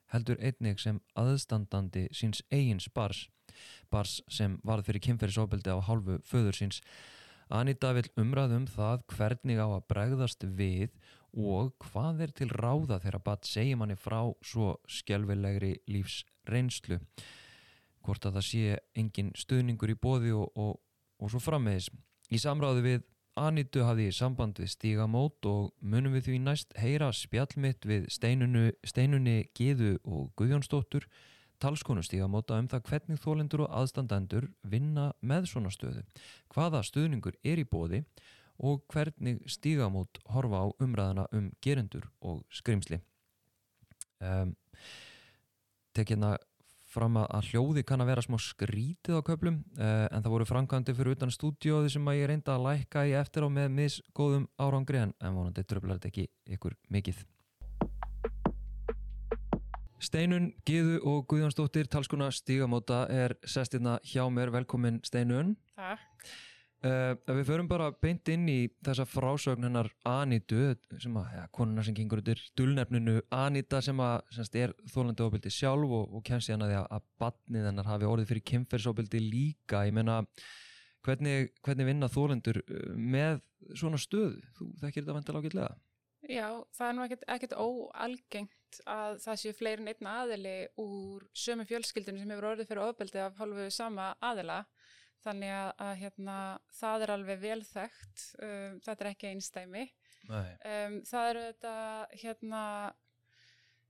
heldur 0.07 0.39
einnig 0.39 0.79
sem 0.79 1.01
aðstandandi 1.19 2.05
síns 2.15 2.39
eigins 2.47 2.87
bars, 2.95 3.25
bars 3.91 4.21
sem 4.31 4.55
varð 4.63 4.87
fyrir 4.87 5.03
kynferðisofbeldi 5.09 5.75
á 5.75 5.83
hálfu 5.83 6.15
föður 6.23 6.55
síns. 6.61 6.79
Anita 7.51 7.91
vil 7.97 8.07
umræðum 8.15 8.69
það 8.71 9.03
hvernig 9.17 9.59
á 9.59 9.67
að 9.67 9.83
bregðast 9.91 10.47
við 10.47 10.95
og 11.35 11.73
hvað 11.89 12.23
er 12.23 12.31
til 12.39 12.47
ráða 12.55 13.01
þegar 13.03 13.19
bat 13.27 13.51
segir 13.51 13.75
manni 13.83 13.99
frá 13.99 14.21
svo 14.39 14.77
skjálfilegri 14.87 15.73
lífs 15.91 16.21
reynslu 16.47 17.01
hvort 18.07 18.25
að 18.25 18.39
það 18.39 18.47
sé 18.47 18.79
engin 18.97 19.33
stuðningur 19.35 19.91
í 19.93 19.99
bóði 19.99 20.33
og, 20.37 20.49
og, 20.55 20.79
og 21.19 21.31
svo 21.33 21.43
frammeðis 21.43 21.91
í 22.31 22.41
samráðu 22.41 22.83
við 22.87 23.05
Anitu 23.37 23.83
hafði 23.85 24.07
samband 24.17 24.57
við 24.57 24.71
Stígamót 24.73 25.45
og 25.45 25.67
munum 25.85 26.15
við 26.15 26.23
því 26.25 26.37
næst 26.41 26.71
heyra 26.81 27.11
spjallmitt 27.13 27.85
við 27.85 28.07
steinunu, 28.09 28.71
steinunni 28.81 29.43
Gíðu 29.53 29.99
og 30.09 30.31
Guðjónsdóttur 30.39 31.05
talskonu 31.61 32.01
Stígamóta 32.05 32.57
um 32.57 32.69
það 32.71 32.87
hvernig 32.89 33.21
þólendur 33.21 33.67
og 33.67 33.75
aðstandendur 33.77 34.49
vinna 34.65 35.11
með 35.21 35.51
svona 35.51 35.69
stöðu 35.73 36.01
hvaða 36.53 36.81
stuðningur 36.85 37.37
er 37.45 37.61
í 37.61 37.67
bóði 37.69 38.01
og 38.57 38.81
hvernig 38.89 39.43
stígamót 39.45 40.17
horfa 40.33 40.63
á 40.65 40.67
umræðana 40.81 41.27
um 41.37 41.51
gerendur 41.61 42.07
og 42.25 42.41
skrimsli. 42.49 42.99
Um, 44.17 44.55
Tek 45.93 46.13
hérna 46.13 46.35
fram 46.87 47.19
að 47.19 47.51
hljóði 47.51 47.83
kann 47.87 48.03
að 48.03 48.11
vera 48.11 48.23
smá 48.23 48.37
skrítið 48.41 49.19
á 49.19 49.21
köplum 49.27 49.61
uh, 49.77 50.07
en 50.07 50.23
það 50.23 50.33
voru 50.33 50.47
framkvæmdi 50.47 50.95
fyrir 50.97 51.17
utan 51.17 51.33
stúdióði 51.33 51.91
sem 51.93 52.07
að 52.07 52.19
ég 52.21 52.29
reynda 52.31 52.55
að 52.55 52.67
lækka 52.67 53.07
í 53.09 53.15
eftir 53.19 53.47
á 53.47 53.49
með 53.51 53.73
misgóðum 53.79 54.47
árangri 54.59 55.01
en, 55.03 55.15
en 55.19 55.35
vonandi 55.35 55.65
dröflar 55.67 55.99
þetta 55.99 56.13
ekki 56.13 56.27
ykkur 56.57 56.77
mikið. 56.93 57.25
Steinun, 59.97 60.51
Gíðu 60.67 60.99
og 61.09 61.23
Guðjónsdóttir, 61.31 61.87
talskuna 61.89 62.29
Stígamóta 62.31 63.07
er 63.09 63.33
sestirna 63.49 63.97
hjá 64.05 64.21
mér. 64.29 64.51
Velkomin 64.53 65.01
Steinun. 65.03 65.55
Takk. 65.75 66.29
Uh, 66.87 67.33
við 67.35 67.47
förum 67.49 67.67
bara 67.67 67.87
beint 68.03 68.29
inn 68.31 68.45
í 68.47 68.57
þessa 68.85 69.03
frásögn 69.09 69.65
hennar 69.65 69.89
Anitu 70.07 70.75
sem 71.01 71.15
að, 71.19 71.31
ja, 71.35 71.45
konuna 71.55 71.83
sem 71.83 71.95
gengur 71.97 72.21
út 72.21 72.29
í 72.31 72.35
dulnefninu 72.59 73.17
Anita 73.33 73.81
sem 73.83 73.97
að 74.03 74.21
semst, 74.35 74.55
er 74.55 74.75
þólandi 74.93 75.25
ofbildi 75.25 75.51
sjálf 75.51 75.95
og, 75.97 76.13
og 76.15 76.23
kemst 76.27 76.51
í 76.51 76.55
hana 76.55 76.69
því 76.69 76.77
að, 76.77 76.87
að 76.95 77.09
batnið 77.23 77.67
hennar 77.71 77.89
hafi 77.89 78.07
orðið 78.07 78.31
fyrir 78.31 78.45
kemferðsofbildi 78.51 79.23
líka 79.25 79.83
ég 79.89 79.97
menna, 79.97 80.21
hvernig, 81.07 81.51
hvernig 81.65 81.89
vinna 81.89 82.11
þólendur 82.13 82.61
uh, 82.63 82.87
með 82.95 83.41
svona 83.73 83.99
stöð? 83.99 84.37
Þú 84.59 84.71
þekkir 84.83 85.01
þetta 85.01 85.17
vantilega 85.17 85.43
ágætlega? 85.43 85.75
Já, 86.27 86.47
það 86.77 86.87
er 86.87 86.95
nú 86.95 87.05
ekkert, 87.07 87.29
ekkert 87.33 87.57
óalgengt 87.57 88.81
að 88.89 89.19
það 89.25 89.41
séu 89.41 89.57
fleirin 89.57 89.91
einn 89.91 90.13
aðili 90.13 90.57
úr 90.81 91.25
sömu 91.35 91.65
fjölskyldinu 91.67 92.21
sem 92.21 92.33
hefur 92.33 92.51
orðið 92.51 92.69
fyrir 92.71 92.85
ofbildi 92.85 93.21
af 93.23 93.37
hálfu 93.41 93.67
sama 93.73 94.11
aðila 94.21 94.61
þannig 95.23 95.53
að, 95.53 95.71
að 95.87 95.93
hérna, 96.03 96.37
það 96.77 97.05
er 97.05 97.13
alveg 97.15 97.41
vel 97.41 97.59
þekkt, 97.67 98.23
um, 98.47 98.79
þetta 98.85 99.03
er 99.03 99.11
ekki 99.11 99.31
einstæmi. 99.31 99.83
Um, 100.27 100.97
það 101.07 101.29
eru 101.31 101.43
þetta, 101.47 101.75
hérna, 102.23 102.63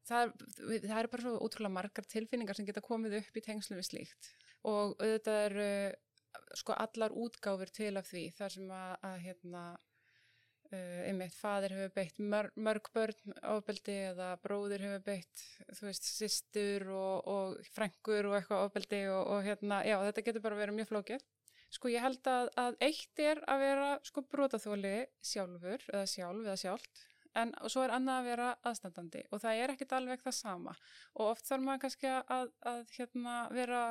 það 0.07 0.33
það 0.85 0.97
er 0.99 1.09
bara 1.11 1.23
svo 1.25 1.37
útrúlega 1.43 1.75
margar 1.77 2.07
tilfinningar 2.09 2.57
sem 2.57 2.67
geta 2.67 2.83
komið 2.85 3.17
upp 3.21 3.39
í 3.39 3.43
tengslu 3.43 3.79
við 3.79 3.89
slíkt 3.89 4.29
og 4.67 4.95
þetta 5.01 5.35
eru 5.47 5.71
sko 6.57 6.75
allar 6.77 7.15
útgáfur 7.15 7.71
til 7.73 7.93
af 7.99 8.07
því 8.09 8.23
þar 8.37 8.53
sem 8.53 8.71
að, 8.73 8.93
að 9.09 9.17
hérna, 9.25 9.63
einmitt 10.75 11.35
fadir 11.37 11.73
hefur 11.75 11.93
beitt 11.95 12.19
mörg, 12.19 12.51
mörg 12.59 12.89
börn 12.95 13.35
ofbeldi 13.53 13.95
eða 14.09 14.33
bróðir 14.43 14.83
hefur 14.83 15.03
beitt 15.05 15.43
þú 15.77 15.87
veist, 15.87 16.07
sýstur 16.09 16.87
og, 16.91 17.27
og 17.31 17.73
frængur 17.75 18.29
og 18.29 18.37
eitthvað 18.37 18.67
ofbeldi 18.67 19.01
og, 19.13 19.21
og 19.35 19.47
hérna, 19.47 19.81
já 19.87 19.97
þetta 20.09 20.25
getur 20.27 20.45
bara 20.47 20.61
verið 20.61 20.79
mjög 20.79 20.91
flókið. 20.91 21.27
Sko 21.77 21.91
ég 21.91 22.03
held 22.03 22.27
að, 22.31 22.49
að 22.59 22.79
eitt 22.87 23.19
er 23.19 23.43
að 23.47 23.63
vera 23.65 23.87
sko 24.07 24.23
brotaþóli 24.31 24.95
sjálfur 25.31 25.83
eða 25.91 26.05
sjálf 26.07 26.45
eða 26.45 26.59
sjálft 26.63 27.07
en 27.37 27.51
svo 27.69 27.83
er 27.85 27.93
annað 27.93 28.21
að 28.21 28.29
vera 28.31 28.51
aðstandandi 28.65 29.23
og 29.31 29.41
það 29.43 29.63
er 29.63 29.73
ekkit 29.73 29.97
alveg 29.97 30.23
það 30.23 30.37
sama. 30.37 30.77
Og 31.17 31.33
oft 31.33 31.49
þarf 31.49 31.65
maður 31.65 31.83
kannski 31.83 32.13
að, 32.13 32.53
að 32.71 32.95
hérna, 32.95 33.35
vera 33.53 33.83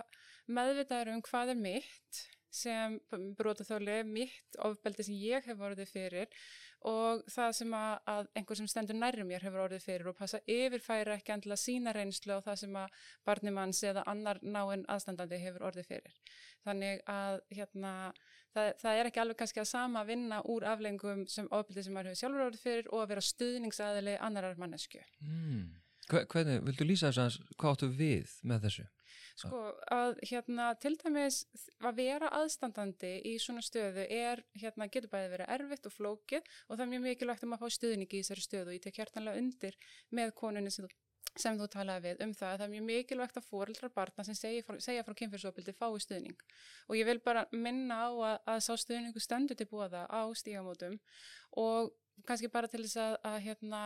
meðvitaður 0.46 1.12
um 1.14 1.22
hvað 1.26 1.52
er 1.52 1.60
mitt 1.60 2.24
sem 2.56 2.96
brotaþóli 3.36 3.98
mitt 4.08 4.58
ofbeldi 4.64 5.06
sem 5.06 5.18
ég 5.20 5.44
hef 5.46 5.58
vorðið 5.60 5.92
fyrir 5.92 6.46
og 6.86 7.22
það 7.32 7.52
sem 7.58 7.74
að, 7.74 7.92
að 8.12 8.28
einhver 8.38 8.58
sem 8.58 8.68
stendur 8.70 8.98
nærri 8.98 9.24
mér 9.26 9.44
hefur 9.46 9.64
orðið 9.64 9.84
fyrir 9.86 10.10
og 10.10 10.16
passa 10.18 10.40
yfirfæra 10.50 11.16
ekki 11.16 11.34
andla 11.34 11.56
sína 11.58 11.94
reynslu 11.96 12.36
og 12.36 12.44
það 12.44 12.58
sem 12.62 12.76
að 12.78 12.98
barnimanns 13.26 13.82
eða 13.88 14.04
annar 14.10 14.40
náinn 14.42 14.84
aðstandandi 14.92 15.40
hefur 15.42 15.66
orðið 15.70 15.88
fyrir. 15.90 16.18
Þannig 16.66 17.02
að 17.10 17.40
hérna, 17.56 17.94
það, 18.54 18.70
það 18.82 19.00
er 19.00 19.10
ekki 19.10 19.22
alveg 19.22 19.40
kannski 19.40 19.62
að 19.62 19.70
sama 19.72 20.04
vinna 20.08 20.42
úr 20.52 20.68
aflengum 20.68 21.24
sem 21.30 21.48
ofbildið 21.50 21.88
sem 21.88 21.96
maður 21.96 22.12
hefur 22.12 22.22
sjálfur 22.22 22.46
orðið 22.50 22.66
fyrir 22.66 22.92
og 22.92 23.02
að 23.02 23.10
vera 23.14 23.26
stuðningsaðili 23.30 24.18
annarar 24.28 24.60
mannesku. 24.60 25.02
Mm. 25.24 25.66
Hvernig, 26.06 26.60
vildu 26.68 26.86
lýsa 26.86 27.10
þess 27.10 27.40
að 27.40 27.56
hvað 27.58 27.72
áttu 27.72 27.88
við 27.98 28.34
með 28.46 28.68
þessu? 28.68 28.84
Sko 29.36 29.62
að 29.92 30.14
hérna 30.30 30.70
til 30.80 30.94
dæmis 30.96 31.42
að 31.84 31.98
vera 31.98 32.30
aðstandandi 32.38 33.10
í 33.28 33.34
svona 33.42 33.64
stöðu 33.64 34.06
er 34.08 34.40
hérna 34.56 34.88
getur 34.88 35.12
bæðið 35.12 35.34
verið 35.34 35.50
erfitt 35.58 35.88
og 35.90 35.92
flókið 35.92 36.46
og 36.68 36.76
það 36.76 36.84
er 36.86 36.92
mjög 36.94 37.02
mikilvægt 37.04 37.44
að 37.44 37.50
maður 37.52 37.66
fá 37.66 37.76
stuðningi 37.76 38.16
í 38.16 38.22
þessari 38.22 38.46
stöðu 38.46 38.76
ég 38.78 38.86
tek 38.86 39.02
hjartanlega 39.02 39.42
undir 39.42 39.76
með 40.16 40.32
konunni 40.40 40.72
sem 40.72 40.86
þú 40.86 40.94
sem 41.36 41.58
þú 41.60 41.66
talaði 41.68 42.06
við 42.06 42.22
um 42.24 42.32
það 42.32 42.48
að 42.48 42.58
það 42.60 42.66
er 42.66 42.72
mjög 42.72 42.84
mikilvægt 42.86 43.38
að 43.40 43.48
fórildrar 43.50 43.92
barna 43.92 44.24
sem 44.24 44.36
segja 44.38 44.64
frá, 44.64 44.78
frá 44.80 45.16
kynfyrsopildi 45.20 45.74
fái 45.76 46.00
stuðning. 46.00 46.44
Og 46.88 46.96
ég 46.96 47.08
vil 47.08 47.18
bara 47.20 47.44
minna 47.52 47.98
á 48.00 48.08
að, 48.08 48.36
að 48.54 48.62
sá 48.64 48.72
stuðningu 48.80 49.20
stendur 49.20 49.58
til 49.58 49.68
búaða 49.68 50.06
á 50.08 50.24
stígamótum 50.32 50.96
og 51.60 51.92
kannski 52.24 52.48
bara 52.52 52.70
til 52.72 52.86
þess 52.86 53.02
að, 53.02 53.18
að 53.28 53.38
hérna 53.50 53.82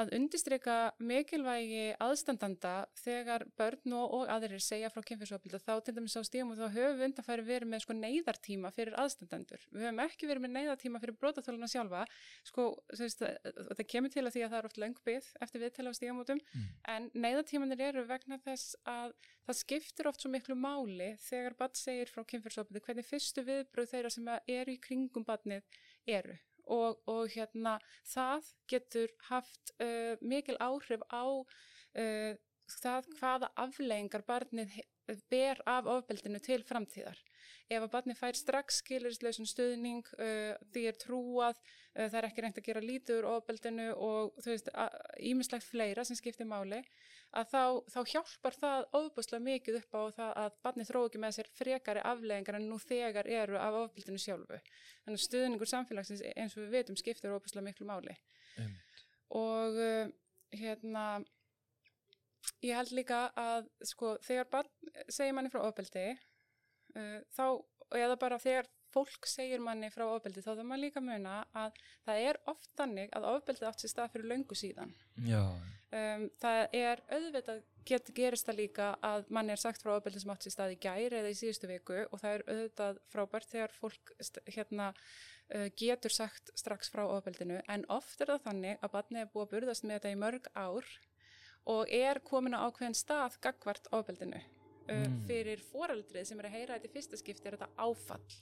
að 0.00 0.12
undistrykka 0.16 0.76
mikilvægi 1.02 1.94
aðstandanda 2.00 2.74
þegar 3.00 3.44
börn 3.58 3.94
og, 3.98 4.26
aðrir 4.32 4.62
segja 4.64 4.90
frá 4.92 5.02
kynfyrsopilda 5.06 5.60
þá 5.60 5.72
til 5.84 5.94
dæmis 5.96 6.16
á 6.16 6.22
stíðum 6.26 6.54
og 6.54 6.60
þá 6.60 6.76
höfum 6.76 6.98
við 7.00 7.06
undanfæri 7.08 7.46
verið 7.46 7.70
með 7.72 7.84
sko 7.84 7.96
neyðartíma 7.98 8.72
fyrir 8.74 8.96
aðstandandur 9.00 9.66
við 9.70 9.86
höfum 9.86 10.02
ekki 10.06 10.30
verið 10.30 10.44
með 10.46 10.54
neyðartíma 10.56 11.02
fyrir 11.02 11.18
brotaþóluna 11.20 11.70
sjálfa. 11.70 12.04
Sko 12.48 12.66
veist, 12.96 13.22
það 13.22 13.84
kemur 13.92 14.14
til 14.14 14.24
að 14.24 14.34
því 14.36 14.44
að 14.44 14.52
það 14.54 14.60
er 14.60 14.70
oft 14.70 14.80
löngbyggð 14.84 15.30
eftir 15.46 15.64
viðtala 15.64 15.92
á 15.92 15.98
stíðamótum 15.98 16.40
mm. 16.40 16.68
en 16.94 17.08
neyðartímanir 17.14 17.84
eru 17.90 18.06
vegna 18.08 18.40
þess 18.44 18.76
að 18.88 19.16
það 19.46 19.60
skiptir 19.60 20.10
oft 20.10 20.24
svo 20.24 20.32
miklu 20.32 20.56
máli 20.56 21.14
þegar 21.24 21.58
barn 21.58 21.76
segir 21.78 22.12
frá 22.12 22.24
kynfyrsopildi 22.32 22.84
hvernig 22.86 23.08
fyrstu 23.08 23.44
viðbröð 23.46 23.92
þeirra 23.94 24.14
sem 24.14 24.30
eru 24.30 24.76
í 24.76 24.80
kringum 24.80 25.26
barnið 25.26 25.66
eru 26.08 26.38
og, 26.66 27.00
og 27.06 27.28
hérna 27.34 27.78
það 28.08 28.52
getur 28.68 29.12
haft 29.30 29.74
uh, 29.82 30.16
mikil 30.20 30.58
áhrif 30.60 31.02
á 31.12 31.24
uh, 31.26 32.34
það 32.82 33.10
hvaða 33.18 33.50
afleggingar 33.64 34.26
barnið 34.28 34.80
ber 35.30 35.60
af 35.66 35.88
ofbeldinu 35.90 36.38
til 36.42 36.62
framtíðar. 36.66 37.18
Ef 37.70 37.84
að 37.84 37.90
barni 37.92 38.14
fær 38.18 38.36
strax 38.38 38.80
skilurislausun 38.82 39.48
stuðning, 39.48 40.06
uh, 40.18 40.56
því 40.72 40.84
er 40.90 40.98
trúað, 40.98 41.58
uh, 41.94 42.06
það 42.06 42.18
er 42.20 42.28
ekki 42.28 42.44
reynd 42.44 42.60
að 42.60 42.66
gera 42.66 42.82
lítur 42.84 43.28
ofbeldinu 43.30 43.88
og 43.94 44.36
þú 44.42 44.52
veist, 44.52 44.70
ímislegt 45.30 45.66
fleira 45.66 46.04
sem 46.06 46.18
skiptir 46.18 46.48
máli, 46.50 46.82
að 47.30 47.50
þá, 47.52 47.62
þá 47.94 48.00
hjálpar 48.12 48.58
það 48.58 48.86
ofbúslega 49.00 49.46
mikið 49.46 49.80
upp 49.80 49.98
á 49.98 50.02
það 50.18 50.32
að 50.44 50.60
barni 50.66 50.86
þró 50.88 51.02
ekki 51.06 51.22
með 51.22 51.36
sér 51.38 51.50
frekari 51.58 52.06
afleggingar 52.12 52.58
en 52.58 52.70
nú 52.70 52.78
þegar 52.82 53.30
eru 53.30 53.58
af 53.60 53.78
ofbeldinu 53.84 54.18
sjálfu. 54.18 54.62
Þannig 55.04 55.26
stuðningur 55.26 55.70
samfélagsins 55.70 56.24
eins 56.34 56.56
og 56.56 56.64
við 56.64 56.78
veitum 56.78 56.98
skiptir 56.98 57.34
ofbúslega 57.34 57.68
miklu 57.70 57.86
máli. 57.86 58.18
Um. 58.58 58.74
Og 59.40 59.78
uh, 59.78 60.10
hérna 60.58 61.04
Ég 62.64 62.76
held 62.76 62.92
líka 62.96 63.22
að 63.40 63.70
sko 63.88 64.16
þegar 64.24 64.50
barn 64.52 64.92
segir 65.08 65.36
manni 65.36 65.52
frá 65.52 65.62
ofbeldi 65.64 66.06
uh, 66.12 67.18
þá, 67.36 67.46
eða 67.96 68.20
bara 68.20 68.40
þegar 68.42 68.68
fólk 68.90 69.26
segir 69.30 69.62
manni 69.62 69.90
frá 69.92 70.06
ofbeldi 70.10 70.42
þá 70.42 70.52
þarf 70.52 70.66
maður 70.66 70.82
líka 70.84 71.02
muna 71.04 71.40
að 71.56 71.76
það 72.06 72.22
er 72.28 72.38
oft 72.50 72.70
þannig 72.78 73.12
að 73.16 73.26
ofbeldi 73.34 73.68
átt 73.68 73.84
sér 73.84 73.92
stað 73.92 74.14
fyrir 74.14 74.30
löngu 74.32 74.58
síðan. 74.58 74.94
Um, 75.90 76.26
það 76.38 76.76
er 76.78 77.02
auðvitað 77.10 77.62
getur 77.88 78.14
gerist 78.14 78.46
það 78.46 78.58
líka 78.60 78.88
að 79.06 79.30
manni 79.34 79.54
er 79.54 79.62
sagt 79.62 79.82
frá 79.82 79.96
ofbeldi 79.96 80.22
sem 80.22 80.32
átt 80.34 80.46
sér 80.46 80.54
stað 80.54 80.74
í 80.74 80.80
gæri 80.84 81.20
eða 81.20 81.32
í 81.32 81.38
síðustu 81.38 81.70
viku 81.70 81.96
og 82.04 82.22
það 82.22 82.34
er 82.36 82.44
auðvitað 82.46 83.00
frábært 83.14 83.50
þegar 83.54 83.76
fólk 83.78 84.12
hérna 84.46 84.90
uh, 84.92 85.68
getur 85.80 86.14
sagt 86.14 86.52
strax 86.58 86.92
frá 86.92 87.06
ofbeldinu 87.06 87.62
en 87.66 87.86
oft 87.90 88.20
er 88.22 88.34
það 88.34 88.44
þannig 88.48 88.84
að 88.84 88.94
barni 88.98 89.24
er 89.24 89.32
búið 89.32 89.46
að 89.46 89.54
burðast 89.56 89.86
með 89.86 89.98
þetta 89.98 90.14
í 90.14 90.20
mörg 90.24 90.50
ár 90.54 90.92
og 91.68 91.90
er 91.92 92.22
komin 92.24 92.56
á 92.56 92.64
ákveðin 92.68 92.96
stað 92.96 93.36
gagvart 93.42 93.90
ofbeldinu. 93.92 94.40
Mm. 94.90 95.20
fyrir 95.22 95.60
foreldrið 95.62 96.24
sem 96.26 96.40
er 96.40 96.48
að 96.48 96.54
heyra 96.56 96.76
þetta 96.76 96.88
í 96.88 96.94
fyrsta 96.96 97.18
skipti 97.20 97.46
er 97.46 97.54
þetta 97.54 97.68
áfall 97.78 98.38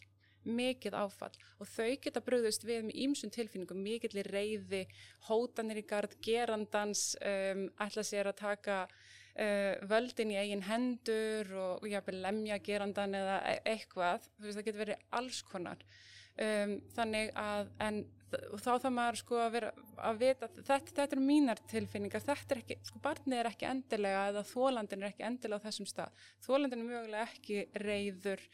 mikið 0.49 0.95
áfall. 0.97 1.35
Og 1.61 1.69
þau 1.69 1.97
geta 2.01 2.23
bröðust 2.25 2.65
við 2.65 2.87
með 2.87 3.01
ímsum 3.05 3.33
tilfinningum, 3.35 3.81
mikill 3.85 4.17
í 4.17 4.25
reyði 4.25 4.83
hótanir 5.29 5.83
í 5.83 5.85
gard, 5.89 6.15
gerandans 6.25 7.11
um, 7.21 7.67
ætla 7.85 8.05
sér 8.07 8.31
að 8.31 8.39
taka 8.41 8.79
uh, 8.87 9.75
völdin 9.91 10.33
í 10.33 10.39
eigin 10.41 10.65
hendur 10.65 11.53
og, 11.53 11.83
og 11.83 11.89
jáfnveg 11.91 12.23
lemja 12.23 12.61
gerandan 12.65 13.19
eða 13.19 13.41
e 13.51 13.59
eitthvað, 13.75 14.31
þú 14.39 14.47
veist 14.47 14.61
það 14.61 14.69
getur 14.71 14.85
verið 14.85 15.05
alls 15.21 15.43
konar. 15.51 15.85
Um, 16.39 16.79
þannig 16.95 17.35
að 17.37 17.75
en 17.83 18.05
og 18.53 18.61
þá 18.63 18.71
þá 18.83 18.89
maður 18.93 19.19
sko 19.21 19.39
að 19.41 19.55
vera 19.55 19.71
að 20.09 20.19
vita 20.23 20.49
þetta, 20.49 20.79
þetta 20.97 21.05
er 21.17 21.23
mínar 21.25 21.63
tilfinningar 21.71 22.25
þetta 22.25 22.55
er 22.55 22.61
ekki, 22.63 22.79
sko 22.89 23.01
barnið 23.05 23.39
er 23.39 23.51
ekki 23.51 23.69
endilega 23.69 24.25
eða 24.33 24.43
þólandin 24.51 25.05
er 25.05 25.13
ekki 25.13 25.27
endilega 25.29 25.63
á 25.63 25.67
þessum 25.69 25.89
stað 25.89 26.27
þólandin 26.47 26.85
er 26.85 26.91
mögulega 26.91 27.25
ekki 27.29 27.63
reyður 27.85 28.45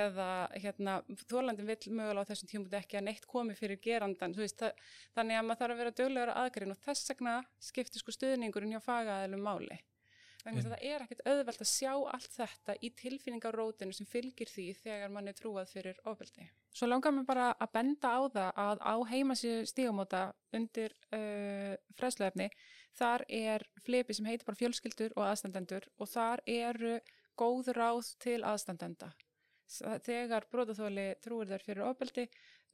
eða 0.00 0.28
hérna 0.56 0.98
þólandin 1.24 1.70
vil 1.70 1.96
mögulega 2.00 2.26
á 2.26 2.30
þessum 2.32 2.52
tímúti 2.52 2.80
ekki 2.80 3.00
að 3.00 3.08
neitt 3.08 3.26
komi 3.30 3.56
fyrir 3.58 3.80
gerandan 3.84 4.36
veist, 4.36 4.60
það, 4.60 4.76
þannig 5.16 5.40
að 5.40 5.48
maður 5.48 5.62
þarf 5.62 5.74
að 5.74 5.82
vera 5.82 5.96
döglegur 6.02 6.36
aðgrein 6.36 6.76
og 6.76 6.84
þess 6.84 7.10
vegna 7.14 7.40
skiptir 7.70 8.04
sko 8.04 8.16
stuðningurinn 8.16 8.76
hjá 8.76 8.84
fagaðilum 8.84 9.44
máli 9.44 9.80
Þannig 10.44 10.60
að 10.60 10.66
mm. 10.66 10.72
það 10.74 10.90
er 10.90 11.02
ekkert 11.04 11.22
auðvelt 11.24 11.62
að 11.64 11.68
sjá 11.70 11.92
allt 11.94 12.34
þetta 12.34 12.74
í 12.84 12.90
tilfinningarótinu 13.00 13.94
sem 13.96 14.08
fylgir 14.08 14.50
því 14.52 14.66
þegar 14.82 15.14
mann 15.14 15.30
er 15.30 15.36
trúað 15.38 15.70
fyrir 15.72 16.00
ofbeldi. 16.04 16.50
Svo 16.74 16.88
langar 16.90 17.14
mér 17.14 17.26
bara 17.28 17.50
að 17.62 17.70
benda 17.76 18.10
á 18.10 18.20
það 18.34 18.56
að 18.64 18.80
á 18.82 18.94
heimasíðu 19.12 19.66
stígamóta 19.70 20.22
undir 20.56 20.94
uh, 21.14 21.74
fræðslöfni 21.94 22.48
þar 22.98 23.24
er 23.28 23.66
flipi 23.86 24.16
sem 24.16 24.26
heitir 24.26 24.46
bara 24.48 24.58
fjölskyldur 24.58 25.14
og 25.14 25.28
aðstandendur 25.28 25.86
og 25.98 26.10
þar 26.10 26.42
eru 26.50 26.96
góð 27.38 27.70
ráð 27.78 28.10
til 28.22 28.40
aðstandenda. 28.46 29.12
Þegar 30.04 30.44
bróðaþóli 30.52 31.06
trúir 31.24 31.48
þær 31.48 31.64
fyrir 31.64 31.86
ofbeldi 31.88 32.26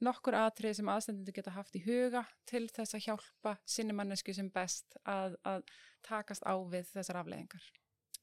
nokkur 0.05 0.35
atrið 0.37 0.79
sem 0.79 0.89
aðstendendur 0.91 1.35
geta 1.37 1.53
haft 1.55 1.77
í 1.77 1.83
huga 1.85 2.23
til 2.49 2.65
þess 2.73 2.97
að 2.97 3.05
hjálpa 3.05 3.55
sinni 3.69 3.95
mannesku 3.95 4.33
sem 4.35 4.49
best 4.53 4.97
að, 5.05 5.37
að 5.45 5.63
takast 6.05 6.45
á 6.45 6.53
við 6.57 6.89
þessar 6.91 7.21
afleðingar. 7.21 7.69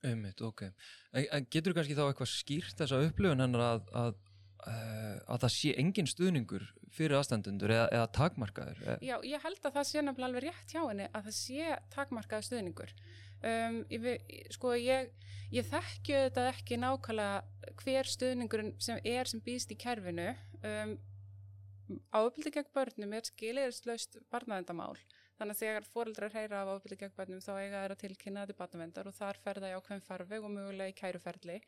Ummitt, 0.06 0.42
ok. 0.46 0.68
En 1.10 1.46
getur 1.50 1.72
þú 1.72 1.78
kannski 1.80 1.96
þá 1.98 2.04
eitthvað 2.04 2.30
skýrt 2.30 2.82
þessa 2.82 3.00
upplöfun 3.08 3.42
hennar 3.42 3.64
að, 3.64 3.88
að, 4.02 4.18
að 4.66 5.44
það 5.44 5.52
sé 5.54 5.72
engin 5.78 6.08
stuðningur 6.10 6.64
fyrir 6.92 7.18
aðstendendur 7.18 7.72
eða, 7.72 7.86
eða 7.94 8.10
takmarkaður? 8.16 8.82
Já, 9.04 9.16
ég 9.22 9.44
held 9.44 9.60
að 9.62 9.76
það 9.78 9.88
sé 9.90 10.02
nefnilega 10.02 10.28
alveg 10.30 10.46
rétt 10.48 10.74
hjá 10.74 10.80
henni 10.82 11.08
að 11.08 11.28
það 11.28 11.36
sé 11.38 11.74
takmarkaður 11.94 12.48
stuðningur. 12.48 12.94
Um, 13.38 13.76
ég, 13.92 14.24
sko 14.50 14.72
ég, 14.74 15.12
ég 15.54 15.68
þekkju 15.68 16.22
þetta 16.24 16.46
ekki 16.50 16.80
nákvæmlega 16.82 17.76
hver 17.84 18.10
stuðningurinn 18.10 18.72
sem 18.82 18.98
er 19.06 19.30
sem 19.30 19.42
býst 19.44 19.70
í 19.70 19.78
kerfinu 19.78 20.32
um, 20.66 20.96
ábyrði 22.10 22.52
gegn 22.56 22.72
börnum 22.74 23.14
er 23.14 23.28
skiliðislaust 23.28 24.18
barnaðendamál 24.32 24.96
þannig 25.38 25.54
að 25.54 25.60
þegar 25.62 25.86
fóreldrar 25.92 26.34
heyra 26.34 26.64
af 26.64 26.72
ábyrði 26.74 26.98
gegn 27.04 27.14
börnum 27.16 27.44
þá 27.44 27.52
eiga 27.54 27.84
þeirra 27.84 27.98
tilkynna 28.02 28.44
þetta 28.44 28.58
barnavendar 28.58 29.08
og 29.08 29.16
þar 29.16 29.40
ferða 29.44 29.70
ég 29.70 29.78
á 29.78 29.86
hvem 29.86 30.04
farveg 30.04 30.44
og 30.44 30.54
mögulega 30.56 30.90
í 30.90 30.98
kæruferðli 30.98 31.58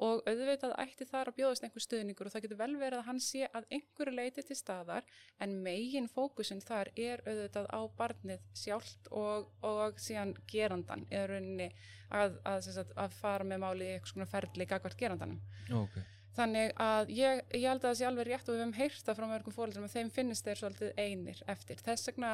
og 0.00 0.22
auðvitað 0.26 0.74
ætti 0.82 1.06
þar 1.08 1.30
að 1.30 1.36
bjóðast 1.38 1.66
einhver 1.66 1.84
stuðningur 1.84 2.28
og 2.28 2.34
það 2.34 2.44
getur 2.46 2.60
vel 2.60 2.76
verið 2.80 2.98
að 2.98 3.08
hann 3.08 3.20
sé 3.22 3.48
að 3.48 3.66
einhverju 3.76 4.14
leiti 4.16 4.44
til 4.46 4.56
staðar 4.56 5.08
en 5.44 5.58
megin 5.64 6.08
fókusin 6.12 6.62
þar 6.64 6.92
er 6.96 7.22
auðvitað 7.26 7.68
á 7.68 7.80
barnið 7.98 8.46
sjálft 8.56 9.10
og, 9.10 9.50
og 9.60 10.00
síðan 10.00 10.34
gerandan 10.50 11.04
eða 11.10 11.28
rauninni 11.34 11.68
að, 12.08 12.40
að, 12.48 12.72
að, 12.72 12.96
að 13.04 13.20
fara 13.20 13.46
með 13.46 13.62
máli 13.66 13.86
í 13.86 13.92
eitthvað 13.92 14.14
svona 14.14 14.32
ferðli 14.32 14.68
gagvart 14.72 14.98
gerandanum. 15.00 15.38
Okay. 15.84 16.08
Þannig 16.32 16.70
að 16.80 17.10
ég, 17.12 17.40
ég 17.52 17.68
held 17.68 17.82
að 17.82 17.90
það 17.90 17.96
sé 17.98 18.04
alveg 18.08 18.28
rétt 18.30 18.46
og 18.48 18.54
við 18.54 18.62
hefum 18.62 18.78
heyrsta 18.78 19.14
frá 19.18 19.26
mörgum 19.28 19.52
fólkdrum 19.52 19.84
að 19.84 19.96
þeim 19.98 20.10
finnist 20.14 20.46
þeir 20.46 20.60
svolítið 20.62 20.92
einir 20.96 21.42
eftir. 21.52 21.82
Þess 21.84 22.08
vegna, 22.08 22.30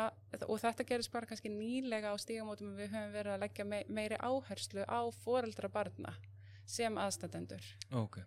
og 0.47 0.61
þetta 0.63 0.87
gerist 0.87 1.11
bara 1.11 1.27
kannski 1.27 1.51
nýlega 1.51 2.13
á 2.15 2.17
stígamótum 2.23 2.77
við 2.79 2.93
höfum 2.95 3.17
verið 3.17 3.35
að 3.35 3.43
leggja 3.43 3.67
me 3.67 3.83
meiri 3.91 4.21
áherslu 4.23 4.87
á 4.87 5.03
fóreldra 5.25 5.71
barna 5.75 6.15
sem 6.69 6.99
aðstættendur. 7.01 7.65
Okay. 8.03 8.27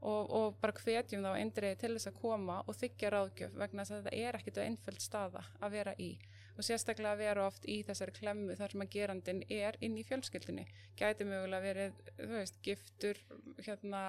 Og, 0.00 0.30
og 0.32 0.60
bara 0.62 0.72
hvetjum 0.80 1.26
þá 1.26 1.34
eindriði 1.36 1.76
til 1.82 1.92
þess 1.92 2.08
að 2.08 2.20
koma 2.22 2.60
og 2.64 2.76
þykja 2.78 3.10
ráðgjöf 3.12 3.58
vegna 3.60 3.84
þess 3.84 3.96
að 3.96 4.06
þetta 4.06 4.28
er 4.28 4.38
ekkit 4.38 4.60
einföld 4.64 5.04
staða 5.04 5.44
að 5.60 5.76
vera 5.76 5.94
í. 6.00 6.14
Og 6.56 6.64
sérstaklega 6.64 7.12
að 7.12 7.22
vera 7.24 7.44
oft 7.46 7.68
í 7.68 7.76
þessari 7.88 8.16
klemmu 8.16 8.56
þar 8.56 8.72
sem 8.72 8.84
að 8.84 8.90
gerandin 8.94 9.44
er 9.52 9.76
inn 9.84 10.00
í 10.00 10.06
fjölskyldinni. 10.08 10.64
Gæti 10.96 11.28
mögulega 11.28 11.64
verið, 11.64 12.00
þú 12.16 12.32
veist, 12.32 12.58
giftur, 12.64 13.20
hérna, 13.60 14.02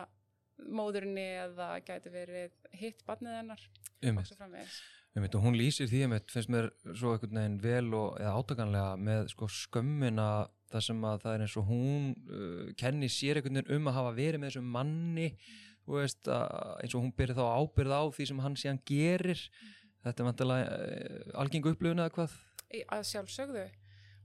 móðurinni 0.70 1.28
eða 1.42 1.74
gæti 1.86 2.12
verið 2.14 2.58
hitt 2.78 3.06
barnið 3.08 3.38
hennar 3.40 3.64
framvegis 4.02 4.82
og 5.12 5.44
hún 5.44 5.58
lýsir 5.60 5.90
því 5.92 6.02
að 6.06 6.14
finnst 6.32 6.52
mér 6.54 6.70
svo 6.96 7.14
einhvern 7.14 7.40
veginn 7.40 7.58
vel 7.64 7.96
og 7.98 8.20
átakanlega 8.22 8.96
með 8.96 9.26
sko 9.34 9.50
skömmina 9.52 10.28
það 10.76 10.86
sem 10.88 11.04
að 11.10 11.20
það 11.26 11.36
er 11.36 11.44
eins 11.46 11.58
og 11.60 11.68
hún 11.72 12.08
uh, 12.30 12.72
kenni 12.80 13.12
sér 13.12 13.40
einhvern 13.40 13.62
veginn 13.62 13.76
um 13.78 13.92
að 13.92 14.00
hafa 14.00 14.16
verið 14.18 14.42
með 14.42 14.52
þessum 14.52 14.72
manni 14.78 15.28
mm. 15.32 15.60
veist, 15.92 16.32
eins 16.32 16.96
og 16.96 17.04
hún 17.04 17.14
byrði 17.18 17.38
þá 17.40 17.46
ábyrð 17.60 17.98
á 17.98 18.04
því 18.16 18.30
sem 18.32 18.42
hann 18.46 18.58
síðan 18.60 18.82
gerir 18.88 19.46
mm. 19.46 19.76
þetta 20.08 20.24
er 20.24 20.30
vantilega 20.32 20.80
uh, 20.80 21.38
algengu 21.44 21.76
upplöfun 21.76 22.04
eða 22.06 22.16
hvað? 22.18 22.40
Að 22.72 23.08
sjálfsögðu 23.10 23.68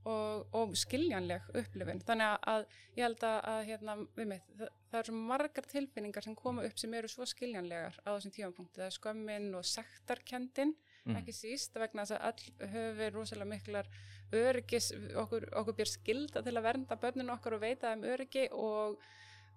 og, 0.07 0.47
og 0.55 0.75
skiljanleg 0.77 1.47
upplifin 1.57 2.01
þannig 2.05 2.45
að 2.51 2.65
ég 2.97 3.03
held 3.05 3.23
að, 3.27 3.37
að 3.51 3.61
hérna, 3.69 3.95
mig, 4.19 4.43
það, 4.59 4.73
það 4.91 4.99
er 4.99 5.09
svo 5.09 5.21
margar 5.31 5.69
tilfinningar 5.71 6.27
sem 6.27 6.37
koma 6.37 6.65
upp 6.67 6.79
sem 6.79 6.95
eru 6.99 7.11
svo 7.11 7.27
skiljanlegar 7.27 7.97
á 8.05 8.09
þessum 8.09 8.35
tímapunkti, 8.35 8.79
það 8.79 8.87
er 8.87 8.97
skömmin 8.97 9.49
og 9.57 9.67
sektarkendin, 9.67 10.75
mm. 11.05 11.17
ekki 11.19 11.35
síst 11.35 11.77
vegna 11.79 12.05
þess 12.07 12.17
að 12.17 12.29
all 12.29 12.71
höfum 12.75 13.17
rosalega 13.17 13.51
miklar 13.51 13.91
öryggis, 14.35 14.91
okkur, 15.15 15.47
okkur 15.61 15.77
bér 15.77 15.91
skilda 15.91 16.43
til 16.43 16.55
að 16.55 16.67
vernda 16.67 16.99
börninu 16.99 17.33
okkar 17.35 17.57
og 17.57 17.63
veita 17.63 17.93
þeim 17.93 18.05
öryggi 18.11 18.49
og, 18.51 18.99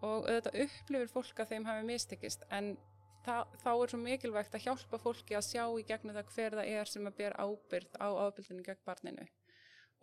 og 0.01 0.29
auðvitað 0.29 0.63
upplifir 0.67 1.13
fólk 1.13 1.43
að 1.43 1.55
þeim 1.55 1.69
hafi 1.71 1.87
mistekist. 1.91 2.47
En 2.51 2.77
Það, 3.21 3.51
þá 3.61 3.71
er 3.71 3.91
svo 3.93 3.99
mikilvægt 4.01 4.55
að 4.57 4.63
hjálpa 4.65 4.97
fólki 4.97 5.35
að 5.37 5.45
sjá 5.45 5.65
í 5.77 5.83
gegnum 5.85 6.15
það 6.17 6.31
hver 6.33 6.55
það 6.57 6.71
er 6.73 6.89
sem 6.89 7.05
að 7.05 7.19
ber 7.19 7.35
ábyrð 7.37 7.99
á 8.01 8.09
ábyrðinu 8.17 8.63
gegn 8.65 8.81
barninu. 8.87 9.27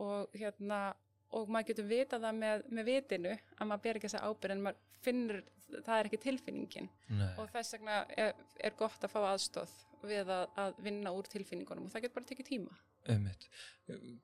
Og 0.06 0.36
hérna 0.38 0.82
og 1.36 1.49
maður 1.51 1.71
getur 1.71 1.88
vita 1.89 2.19
það 2.21 2.38
með, 2.41 2.65
með 2.71 2.89
vitinu 2.91 3.34
að 3.34 3.69
maður 3.71 3.84
ber 3.88 3.99
ekki 3.99 4.08
þessa 4.08 4.30
ábyrð 4.30 4.56
en 4.56 4.63
maður 4.67 5.01
finnur, 5.08 5.41
það 5.73 5.95
er 5.95 6.10
ekki 6.10 6.21
tilfinningin. 6.23 6.91
Nei. 7.10 7.32
og 7.41 7.49
þess 7.56 7.75
vegna 7.75 7.97
er, 8.15 8.45
er 8.63 8.77
gott 8.80 9.03
að 9.03 9.13
fá 9.13 9.19
aðstóð 9.34 9.73
við 10.08 10.32
að, 10.38 10.45
að 10.62 10.77
vinna 10.86 11.13
úr 11.17 11.27
tilfinningunum 11.32 11.89
og 11.89 11.93
það 11.93 12.06
getur 12.06 12.19
bara 12.19 12.30
tekið 12.32 12.49
tíma 12.51 12.77
Einmitt. 13.07 13.49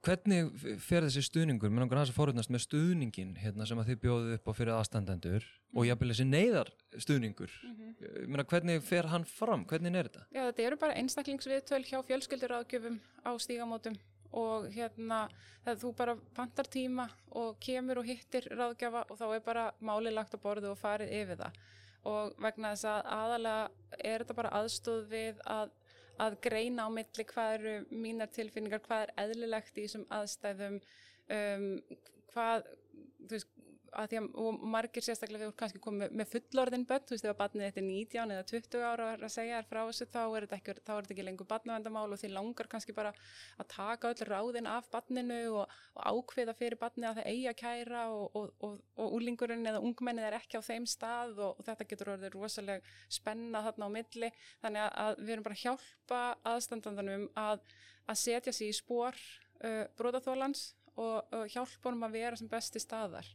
Hvernig 0.04 0.50
fer 0.84 1.06
þessi 1.06 1.22
stuðningur, 1.24 1.72
mér 1.72 1.86
langar 1.86 2.02
að 2.02 2.10
það 2.10 2.18
fórhundast 2.18 2.52
með 2.52 2.66
stuðningin 2.66 3.30
hérna, 3.40 3.68
sem 3.68 3.80
að 3.80 3.94
þið 3.94 4.00
bjóðu 4.02 4.34
upp 4.36 4.50
á 4.52 4.58
fyrir 4.58 4.72
aðstandendur 4.76 5.46
mm. 5.46 5.78
og 5.80 5.88
jáfnvel 5.88 6.10
þessi 6.12 6.26
neyðar 6.28 6.72
stuðningur 7.06 7.54
mm 7.64 7.78
-hmm. 7.78 8.44
Hvernig 8.52 8.84
fer 8.84 9.08
hann 9.08 9.24
fram, 9.24 9.64
hvernig 9.66 9.96
er 9.96 10.10
þetta? 10.10 10.26
Já 10.36 10.42
þetta 10.50 10.66
eru 10.68 10.80
bara 10.82 10.98
einstaklingsviðtöl 11.00 11.84
hjá 11.88 12.04
fjölskyldur 12.04 12.58
ágjöfum 12.60 13.00
á 13.24 13.32
stígamótum 13.40 13.96
og 14.34 14.68
hérna 14.74 15.28
þegar 15.64 15.80
þú 15.80 15.94
bara 15.96 16.16
pantar 16.36 16.68
tíma 16.68 17.08
og 17.32 17.56
kemur 17.60 18.02
og 18.02 18.10
hittir 18.10 18.50
ráðgjafa 18.52 19.06
og 19.10 19.20
þá 19.20 19.26
er 19.36 19.46
bara 19.46 19.72
málið 19.80 20.18
lagt 20.18 20.36
á 20.36 20.44
borðu 20.44 20.74
og 20.74 20.82
farið 20.82 21.14
yfir 21.22 21.40
það 21.40 21.60
og 22.10 22.34
vegna 22.42 22.74
þess 22.74 22.90
að 22.90 23.12
aðalega 23.18 24.00
er 24.00 24.24
þetta 24.24 24.38
bara 24.40 24.54
aðstóð 24.60 25.06
við 25.12 25.40
að, 25.48 25.72
að 26.22 26.38
greina 26.46 26.86
á 26.86 26.90
milli 26.94 27.26
hvað 27.30 27.54
eru 27.58 27.74
mínar 28.04 28.32
tilfinningar, 28.34 28.84
hvað 28.86 29.08
er 29.08 29.14
eðlilegt 29.26 29.78
í 29.78 29.86
þessum 29.88 30.06
aðstæðum 30.14 30.80
um, 31.34 31.68
hvað, 32.34 32.68
þú 33.24 33.36
veist 33.38 33.53
að 33.98 34.10
því 34.12 34.20
að 34.20 34.60
margir 34.74 35.06
sérstaklega 35.06 35.48
vorum 35.48 35.58
kannski 35.60 35.82
komið 35.84 36.14
með 36.18 36.30
fullorðin 36.32 36.86
börn, 36.90 37.06
þú 37.08 37.16
veist 37.16 37.28
ef 37.28 37.32
að 37.34 37.40
barnið 37.42 37.66
þetta 37.68 37.82
er 37.82 37.86
19 37.88 38.34
eða 38.36 38.46
20 38.52 38.86
ára 38.90 39.08
að 39.14 39.32
segja 39.34 39.60
þér 39.60 39.70
frá 39.70 39.80
þessu 39.82 40.08
þá 40.14 40.20
er 40.24 40.46
þetta 40.46 40.58
ekki, 40.58 40.74
er 40.74 40.80
þetta 40.84 41.14
ekki 41.16 41.26
lengur 41.28 41.50
barnavendamál 41.50 42.06
og 42.16 42.22
því 42.22 42.32
langar 42.34 42.70
kannski 42.72 42.96
bara 42.98 43.14
að 43.62 43.70
taka 43.74 44.12
öll 44.14 44.28
ráðin 44.30 44.70
af 44.72 44.90
barninu 44.94 45.40
og, 45.62 45.78
og 45.94 46.10
ákveða 46.10 46.58
fyrir 46.60 46.80
barnið 46.82 47.10
að 47.10 47.22
það 47.22 47.32
eigi 47.34 47.48
að 47.52 47.58
kæra 47.62 48.04
og, 48.14 48.38
og, 48.42 48.76
og 48.98 49.18
úlingurinn 49.20 49.72
eða 49.72 49.84
ungmennið 49.86 50.30
er 50.30 50.38
ekki 50.40 50.62
á 50.62 50.68
þeim 50.68 50.90
stað 50.90 51.42
og 51.48 51.64
þetta 51.66 51.90
getur 51.90 52.14
orðið 52.16 52.38
rosalega 52.38 52.96
spenna 53.12 53.64
þarna 53.68 53.90
á 53.90 53.96
milli 53.98 54.32
þannig 54.64 54.88
að 55.06 55.24
við 55.24 55.36
erum 55.38 55.48
bara 55.48 55.60
að 55.60 55.66
hjálpa 55.66 56.22
aðstandandanum 56.54 57.28
að, 57.40 57.66
að 58.10 58.24
setja 58.26 58.56
sér 58.56 58.72
í 58.74 58.78
spór 58.78 59.20
uh, 59.64 59.84
brotaþólans 60.00 60.72
og 61.00 61.34
hjálpa 61.50 61.90
honum 61.90 62.06
að 62.06 62.20
vera 62.20 62.38
sem 62.38 62.50
besti 62.50 62.82
staðar. 62.82 63.26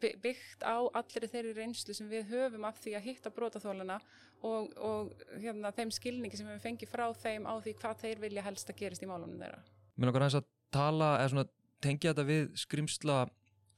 Byggt 0.00 0.64
á 0.64 0.76
allir 0.98 1.28
þeirri 1.30 1.54
reynslu 1.56 1.94
sem 1.96 2.08
við 2.10 2.30
höfum 2.30 2.66
af 2.68 2.78
því 2.82 2.96
að 2.98 3.06
hitta 3.10 3.32
brótaþólana 3.34 3.98
og, 4.46 4.72
og 4.76 5.12
hérna, 5.40 5.72
þeim 5.76 5.92
skilningi 5.94 6.38
sem 6.38 6.48
við 6.48 6.62
fengið 6.64 6.92
frá 6.92 7.06
þeim 7.22 7.48
á 7.48 7.54
því 7.62 7.76
hvað 7.80 8.02
þeir 8.04 8.22
vilja 8.24 8.46
helst 8.46 8.72
að 8.72 8.80
gerist 8.82 9.04
í 9.04 9.10
málunum 9.10 9.40
þeirra. 9.40 9.62
Mér 9.96 10.10
langar 10.10 10.26
aðeins 10.26 10.40
að 10.40 10.50
tala 10.76 11.10
eða 11.20 11.32
svona 11.32 11.48
tengja 11.84 12.12
þetta 12.12 12.26
við 12.28 12.46
skrimsla 12.60 13.18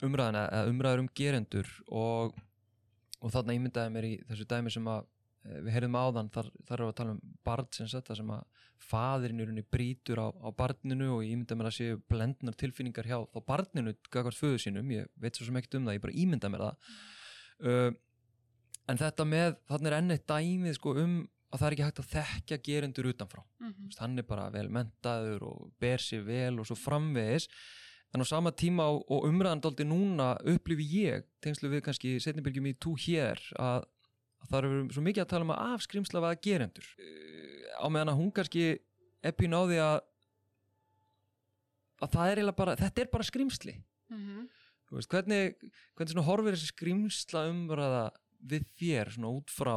umræðina 0.07 0.45
eða 0.55 0.73
umræður 0.73 1.05
um 1.05 1.13
gerendur 1.19 1.71
og, 1.91 2.35
og 3.19 3.35
þarna 3.35 3.57
ímyndaði 3.59 3.95
mér 3.95 4.09
í 4.09 4.15
þessu 4.29 4.47
dæmi 4.49 4.73
sem 4.75 4.91
að 4.91 5.07
við 5.45 5.71
heyrðum 5.73 5.99
áðan, 5.99 6.31
þar, 6.35 6.51
þar 6.69 6.81
er 6.81 6.87
að 6.87 6.97
tala 7.01 7.15
um 7.15 7.21
barn 7.47 7.69
sem 7.73 7.89
þetta 7.91 8.17
sem 8.19 8.33
að 8.35 8.43
rauninni 8.89 9.65
brítur 9.65 10.21
á, 10.23 10.29
á 10.31 10.49
barninu 10.55 11.09
og 11.17 11.23
ég 11.25 11.33
ímynda 11.35 11.57
mér 11.59 11.71
að 11.71 11.79
séu 11.79 12.01
blendnar 12.09 12.55
tilfinningar 12.55 13.07
hjá 13.09 13.19
þá 13.33 13.41
barninu 13.47 13.95
gagvart 14.11 14.39
föðu 14.39 14.59
sínum, 14.63 14.91
ég 14.91 15.09
veit 15.17 15.37
svo 15.37 15.47
sem 15.47 15.57
ekkert 15.57 15.79
um 15.81 15.89
það, 15.89 15.99
ég 15.99 16.05
bara 16.05 16.15
ímynda 16.15 16.51
mér 16.53 16.65
það. 16.67 16.93
Uh, 17.59 17.91
en 18.89 19.01
þetta 19.01 19.27
með 19.29 19.59
þannig 19.69 19.91
er 19.91 19.99
ennett 19.99 20.29
dæmið 20.29 20.79
sko 20.79 20.95
um 21.03 21.19
að 21.49 21.61
það 21.61 21.67
er 21.67 21.75
ekki 21.75 21.87
hægt 21.87 22.01
að 22.03 22.09
þekkja 22.13 22.61
gerendur 22.69 23.11
utanfrá. 23.13 23.43
Mm 23.61 23.69
-hmm. 23.73 23.93
hann 23.99 24.19
er 24.19 24.27
bara 24.29 24.49
vel 24.51 24.69
mentaður 24.69 25.43
og 25.49 25.73
ber 25.81 25.99
sér 25.99 26.25
vel 26.25 26.61
og 26.61 26.67
svo 26.67 26.77
framvegis. 26.77 27.49
En 28.15 28.21
á 28.21 28.25
sama 28.25 28.51
tíma 28.53 28.89
og, 28.89 29.25
umræðandaldi 29.29 29.85
núna 29.85 30.37
upplifi 30.45 30.85
ég, 31.05 31.25
tengslu 31.45 31.69
við 31.69 31.83
kannski 31.85 32.21
setnibilgjum 32.21 32.67
í 32.67 32.75
tú 32.81 32.95
hér 32.97 33.37
að, 33.59 33.85
að 34.43 34.51
það 34.51 34.59
eru 34.61 34.83
svo 34.95 35.05
mikið 35.07 35.25
að 35.25 35.31
tala 35.33 35.47
um 35.47 35.55
að 35.55 35.65
afskrimsla 35.75 36.23
vaða 36.25 36.41
gerendur 36.47 36.89
á 37.79 37.87
meðan 37.87 38.13
að 38.13 38.21
hún 38.21 38.33
kannski 38.35 38.65
eppin 39.29 39.57
á 39.57 39.63
því 39.67 39.81
að 39.83 39.99
að 41.99 42.15
það 42.15 42.31
er 42.31 42.41
eiginlega 42.41 42.59
bara, 42.61 42.79
þetta 42.79 43.03
er 43.03 43.13
bara 43.13 43.27
skrimsli 43.27 43.75
mm 43.75 44.19
-hmm. 44.19 44.49
veist, 44.95 45.11
hvernig 45.11 45.57
hvernig 45.95 46.13
svona 46.13 46.29
horfir 46.29 46.57
þessi 46.57 46.73
skrimsla 46.73 47.47
umræða 47.51 48.05
við 48.39 48.69
þér 48.79 49.15
svona 49.15 49.33
út 49.35 49.51
frá 49.51 49.75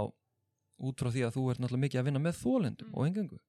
út 0.82 1.02
frá 1.02 1.10
því 1.14 1.24
að 1.26 1.34
þú 1.38 1.48
ert 1.52 1.62
náttúrulega 1.62 1.86
mikið 1.86 2.02
að 2.02 2.06
vinna 2.10 2.22
með 2.22 2.38
þólendum 2.42 2.88
mm. 2.90 2.98
og 2.98 3.08
engangu 3.08 3.40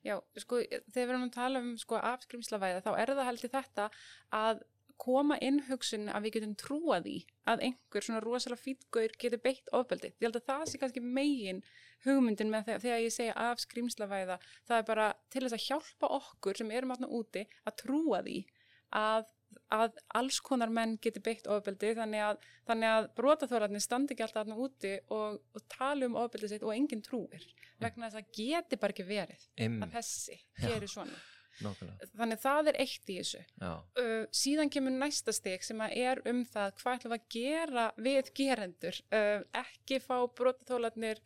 Já, 0.00 0.16
sko, 0.40 0.62
þegar 0.64 1.08
við 1.08 1.10
erum 1.12 1.24
að 1.26 1.34
tala 1.34 1.60
um 1.60 1.72
sko 1.76 1.98
afskrimslavæða 2.00 2.84
þá 2.84 2.92
er 2.96 3.10
það 3.12 3.26
heldur 3.28 3.52
þetta 3.52 3.88
að 4.32 4.62
koma 5.00 5.38
inn 5.44 5.62
hugsun 5.68 6.10
að 6.12 6.26
við 6.26 6.34
getum 6.36 6.54
trúað 6.60 7.08
í 7.08 7.16
að 7.48 7.64
einhver 7.68 8.04
svona 8.04 8.20
rosalega 8.24 8.64
fítgauður 8.64 9.16
getur 9.22 9.42
beitt 9.42 9.72
ofbeldi. 9.76 10.12
Ég 10.20 10.28
held 10.28 10.38
að 10.40 10.46
það 10.50 10.64
sé 10.68 10.80
kannski 10.82 11.02
megin 11.04 11.62
hugmyndin 12.04 12.52
með 12.52 12.68
þegar, 12.68 12.84
þegar 12.84 13.02
ég 13.04 13.14
segja 13.14 13.36
af 13.48 13.64
skrýmslavæða. 13.64 14.38
Það 14.68 14.78
er 14.78 14.88
bara 14.88 15.10
til 15.32 15.44
þess 15.46 15.56
að 15.56 15.66
hjálpa 15.66 16.14
okkur 16.20 16.60
sem 16.60 16.72
erum 16.76 16.94
aðna 16.94 17.10
úti 17.20 17.46
að 17.64 17.78
trúa 17.84 18.22
því 18.26 18.38
að, 19.00 19.32
að 19.74 19.98
alls 20.20 20.40
konar 20.44 20.72
menn 20.74 20.96
getur 21.02 21.24
beitt 21.24 21.48
ofbeldi 21.50 21.94
þannig 21.98 22.26
að, 22.26 22.46
að 22.76 23.10
brotaþólarnir 23.18 23.84
standi 23.84 24.16
ekki 24.16 24.26
alltaf 24.26 24.44
aðna 24.44 24.60
úti 24.60 24.94
og, 25.08 25.40
og 25.54 25.66
tala 25.72 26.08
um 26.08 26.20
ofbeldi 26.20 26.52
sitt 26.52 26.66
og 26.66 26.76
enginn 26.76 27.04
trúir. 27.06 27.44
Vegna 27.80 28.10
þess 28.10 28.20
að 28.20 28.32
getur 28.36 28.82
bara 28.82 28.96
ekki 28.96 29.08
verið 29.08 29.44
Im. 29.64 29.80
að 29.86 30.00
þessi 30.00 30.40
gerir 30.60 30.90
svona. 30.92 31.20
Nákvæmlega. 31.60 32.10
Þannig 32.16 32.40
það 32.40 32.72
er 32.72 32.80
eitt 32.84 33.12
í 33.12 33.16
þessu. 33.20 33.44
Uh, 33.60 34.24
síðan 34.34 34.72
kemur 34.72 34.94
næsta 34.96 35.34
steg 35.36 35.64
sem 35.66 35.80
er 35.90 36.22
um 36.30 36.42
það 36.48 36.74
hvað 36.80 36.98
ætlum 36.98 37.16
að 37.16 37.30
gera 37.36 37.86
við 38.00 38.34
gerendur. 38.36 39.00
Uh, 39.12 39.42
ekki 39.60 40.00
fá 40.04 40.16
brotatólarnir 40.38 41.20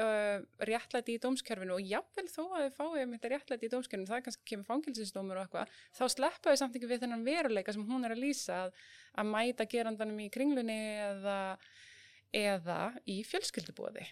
uh, 0.00 0.42
réttlæti 0.68 1.16
í 1.16 1.22
dómskerfinu 1.22 1.76
og 1.76 1.86
jáfnvel 1.86 2.26
þó 2.30 2.42
að 2.46 2.66
þau 2.66 2.76
fáið 2.80 3.04
með 3.04 3.14
þetta 3.16 3.32
réttlæti 3.32 3.68
í 3.68 3.72
dómskerfinu, 3.74 4.10
það 4.10 4.24
kannski 4.26 4.50
kemur 4.52 4.68
fangilsinsdómur 4.70 5.40
og 5.40 5.46
eitthvað, 5.46 5.78
þá 5.96 6.04
sleppa 6.16 6.52
þau 6.52 6.60
samt 6.62 6.78
ekki 6.78 6.90
við 6.90 7.04
þennan 7.04 7.26
veruleika 7.26 7.76
sem 7.76 7.86
hún 7.88 8.08
er 8.08 8.16
að 8.16 8.22
lýsa 8.24 8.60
að, 8.66 8.82
að 9.16 9.32
mæta 9.32 9.68
gerandanum 9.70 10.20
í 10.24 10.28
kringlunni 10.34 10.80
eða, 11.06 11.38
eða 12.34 12.80
í 13.08 13.20
fjölskyldubóði. 13.28 14.06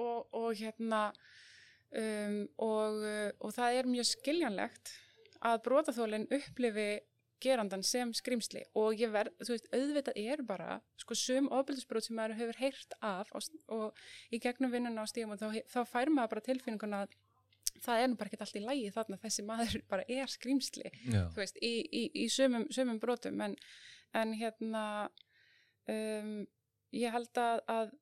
Og, 0.00 0.28
og 0.34 0.50
hérna 0.58 1.08
um, 2.00 2.38
og, 2.66 3.00
uh, 3.02 3.30
og 3.40 3.56
það 3.56 3.80
er 3.80 3.90
mjög 3.90 4.10
skiljanlegt 4.12 4.94
að 5.44 5.60
brotaþólinn 5.66 6.30
upplifi 6.32 6.88
gerandan 7.44 7.82
sem 7.84 8.12
skrimsli 8.16 8.62
og 8.78 8.96
ég 9.00 9.12
verð, 9.12 9.34
þú 9.44 9.54
veist, 9.54 9.68
auðvitað 9.74 10.20
er 10.22 10.42
bara 10.46 10.78
sko 11.00 11.16
sum 11.18 11.50
ofbildisbrót 11.52 12.06
sem 12.06 12.16
maður 12.16 12.38
hefur 12.38 12.60
heyrt 12.62 12.96
af 13.04 13.32
og, 13.36 13.48
og 13.74 14.32
í 14.32 14.40
gegnum 14.42 14.72
vinnuna 14.72 15.04
á 15.04 15.10
stígum 15.10 15.34
og 15.34 15.42
þá, 15.42 15.60
þá 15.68 15.80
fær 15.90 16.12
maður 16.12 16.34
bara 16.34 16.46
tilfinninguna 16.48 17.02
að 17.04 17.16
það 17.84 18.00
er 18.00 18.10
nú 18.10 18.18
bara 18.20 18.30
ekki 18.30 18.40
allt 18.44 18.58
í 18.60 18.64
lægi 18.64 18.94
þarna 18.94 19.20
þessi 19.24 19.46
maður 19.48 19.76
bara 19.92 20.06
er 20.08 20.32
skrimsli 20.32 20.92
Já. 21.02 21.26
þú 21.34 21.42
veist, 21.42 21.60
í, 21.60 21.74
í, 21.84 22.04
í 22.24 22.28
sumum, 22.32 22.66
sumum 22.74 23.00
brotum 23.02 23.44
en, 23.44 23.58
en 24.16 24.34
hérna 24.38 24.84
um, 25.90 26.36
ég 26.94 27.14
held 27.14 27.42
að, 27.42 27.64
að 27.68 27.94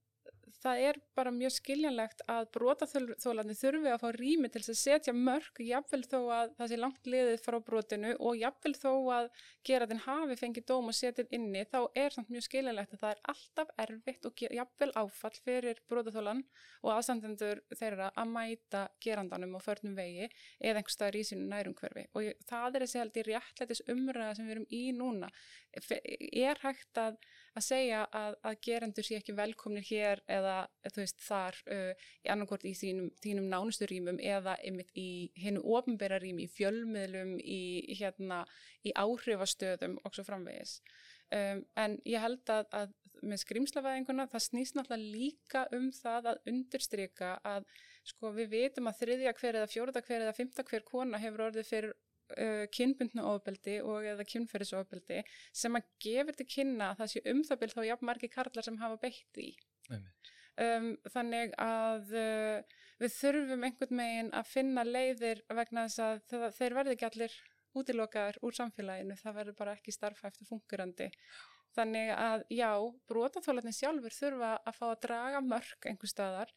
það 0.62 0.82
er 0.88 0.98
bara 1.16 1.32
mjög 1.34 1.54
skiljanlegt 1.56 2.22
að 2.30 2.48
brotaþólandi 2.56 3.56
þurfi 3.58 3.90
að 3.92 4.02
fá 4.02 4.08
rými 4.16 4.50
til 4.52 4.62
að 4.62 4.78
setja 4.78 5.14
mörg, 5.16 5.60
jáfnvel 5.62 6.02
þó 6.06 6.18
að 6.36 6.54
það 6.58 6.70
sé 6.72 6.78
langt 6.78 7.10
liðið 7.14 7.42
frá 7.44 7.58
brotinu 7.66 8.12
og 8.18 8.38
jáfnvel 8.40 8.74
þó 8.78 8.92
að 9.16 9.28
gera 9.68 9.88
þinn 9.90 10.02
hafi 10.06 10.38
fengið 10.40 10.66
dóm 10.70 10.90
og 10.92 10.96
setið 10.98 11.34
inni, 11.38 11.64
þá 11.66 11.80
er 12.04 12.16
samt 12.16 12.32
mjög 12.32 12.46
skiljanlegt 12.48 12.96
að 12.96 13.04
það 13.04 13.14
er 13.14 13.22
alltaf 13.34 13.74
erfitt 13.84 14.28
og 14.28 14.44
jáfnvel 14.46 14.90
áfall 15.02 15.34
fyrir 15.42 15.82
brotaþólan 15.90 16.42
og 16.82 16.90
aðstandendur 16.96 17.62
þeirra 17.78 18.10
að 18.16 18.32
mæta 18.32 18.86
gerandanum 19.02 19.56
og 19.58 19.64
förnum 19.66 19.96
vegi 19.98 20.28
eða 20.60 20.82
einhver 20.82 20.94
staðar 20.94 21.20
í 21.20 21.24
sínu 21.26 21.46
nærumhverfi. 21.50 22.08
Og 22.16 22.44
það 22.48 22.76
er 22.76 22.86
þessi 22.86 23.02
held 23.02 23.18
í 23.18 23.26
réttlætis 23.28 23.84
umræða 23.92 24.34
sem 24.36 24.48
við 24.48 24.56
erum 24.56 24.68
í 24.70 24.82
núna. 24.96 25.30
Er 25.72 26.60
hægt 26.62 27.00
að 27.00 27.18
að 27.58 27.64
segja 27.66 28.02
að, 28.16 28.36
að 28.48 28.58
gerendur 28.66 29.06
sé 29.06 29.18
ekki 29.18 29.34
velkomnir 29.36 29.84
hér 29.86 30.22
eða 30.30 30.56
veist 30.96 31.20
þar 31.24 31.58
uh, 31.72 32.06
í 32.24 32.30
annarkort 32.32 32.64
í 32.68 32.72
þínum, 32.78 33.10
þínum 33.22 33.48
nánustu 33.52 33.88
rýmum 33.90 34.20
eða 34.22 34.56
einmitt 34.64 34.92
í 34.98 35.30
hennu 35.42 35.62
ofnbæra 35.76 36.20
rými, 36.22 36.46
í 36.46 36.52
fjölmiðlum, 36.56 37.36
í, 37.40 37.62
hérna, 38.00 38.42
í 38.86 38.94
áhrifastöðum 38.96 39.98
og 40.02 40.16
svo 40.16 40.24
framvegis. 40.28 40.78
Um, 41.32 41.62
en 41.80 41.96
ég 42.08 42.20
held 42.20 42.48
að, 42.52 42.66
að 42.76 42.96
með 43.22 43.42
skrimslavæðinguna 43.44 44.28
það 44.32 44.44
snýst 44.46 44.76
náttúrulega 44.76 45.16
líka 45.16 45.62
um 45.76 45.90
það 45.94 46.32
að 46.32 46.52
undirstryka 46.52 47.34
að 47.46 47.68
sko 48.08 48.32
við 48.34 48.50
veitum 48.56 48.88
að 48.90 48.98
þriðja 49.02 49.34
hver 49.38 49.58
eða 49.60 49.70
fjóruða 49.70 50.02
hver 50.06 50.24
eða 50.24 50.34
fymta 50.36 50.64
hver 50.66 50.84
kona 50.88 51.20
hefur 51.22 51.46
orðið 51.46 51.68
fyrir 51.68 51.94
uh, 52.36 52.64
kynbundna 52.74 53.24
ofbeldi 53.32 53.78
og 53.84 54.06
eða 54.12 54.26
kynferðisofbeldi 54.28 55.22
sem 55.62 55.78
að 55.78 55.88
gefur 56.06 56.38
til 56.38 56.48
kynna 56.56 56.90
að 56.90 57.02
það 57.02 57.12
sé 57.14 57.24
um 57.32 57.42
það 57.48 57.62
byrð 57.62 57.78
þá 57.78 57.88
jafn 57.88 58.10
margi 58.10 58.30
karlar 58.32 58.68
sem 58.68 58.78
hafa 58.82 59.00
beitt 59.02 59.42
í. 59.42 59.50
Um, 60.62 60.92
þannig 61.14 61.54
að 61.62 62.12
uh, 62.12 62.82
við 63.00 63.16
þurfum 63.16 63.64
einhvern 63.66 63.98
megin 63.98 64.30
að 64.36 64.50
finna 64.50 64.84
leiðir 64.84 65.40
vegna 65.48 65.86
þess 65.88 66.04
að 66.04 66.20
það, 66.30 66.46
þeir 66.58 66.78
verði 66.78 66.96
ekki 66.96 67.08
allir 67.08 67.40
útilokaður 67.72 68.38
úr 68.44 68.56
samfélaginu, 68.58 69.16
það 69.16 69.36
verður 69.40 69.58
bara 69.58 69.74
ekki 69.78 69.94
starfhæftu 69.94 70.46
fungurandi. 70.48 71.08
Þannig 71.72 72.10
að 72.12 72.42
já, 72.52 72.68
brotaþólarnir 73.08 73.72
sjálfur 73.72 74.12
þurfa 74.12 74.50
að 74.60 74.76
fá 74.76 74.86
að 74.90 74.98
draga 75.06 75.40
mörg 75.40 75.86
einhver 75.88 76.10
staðar 76.10 76.52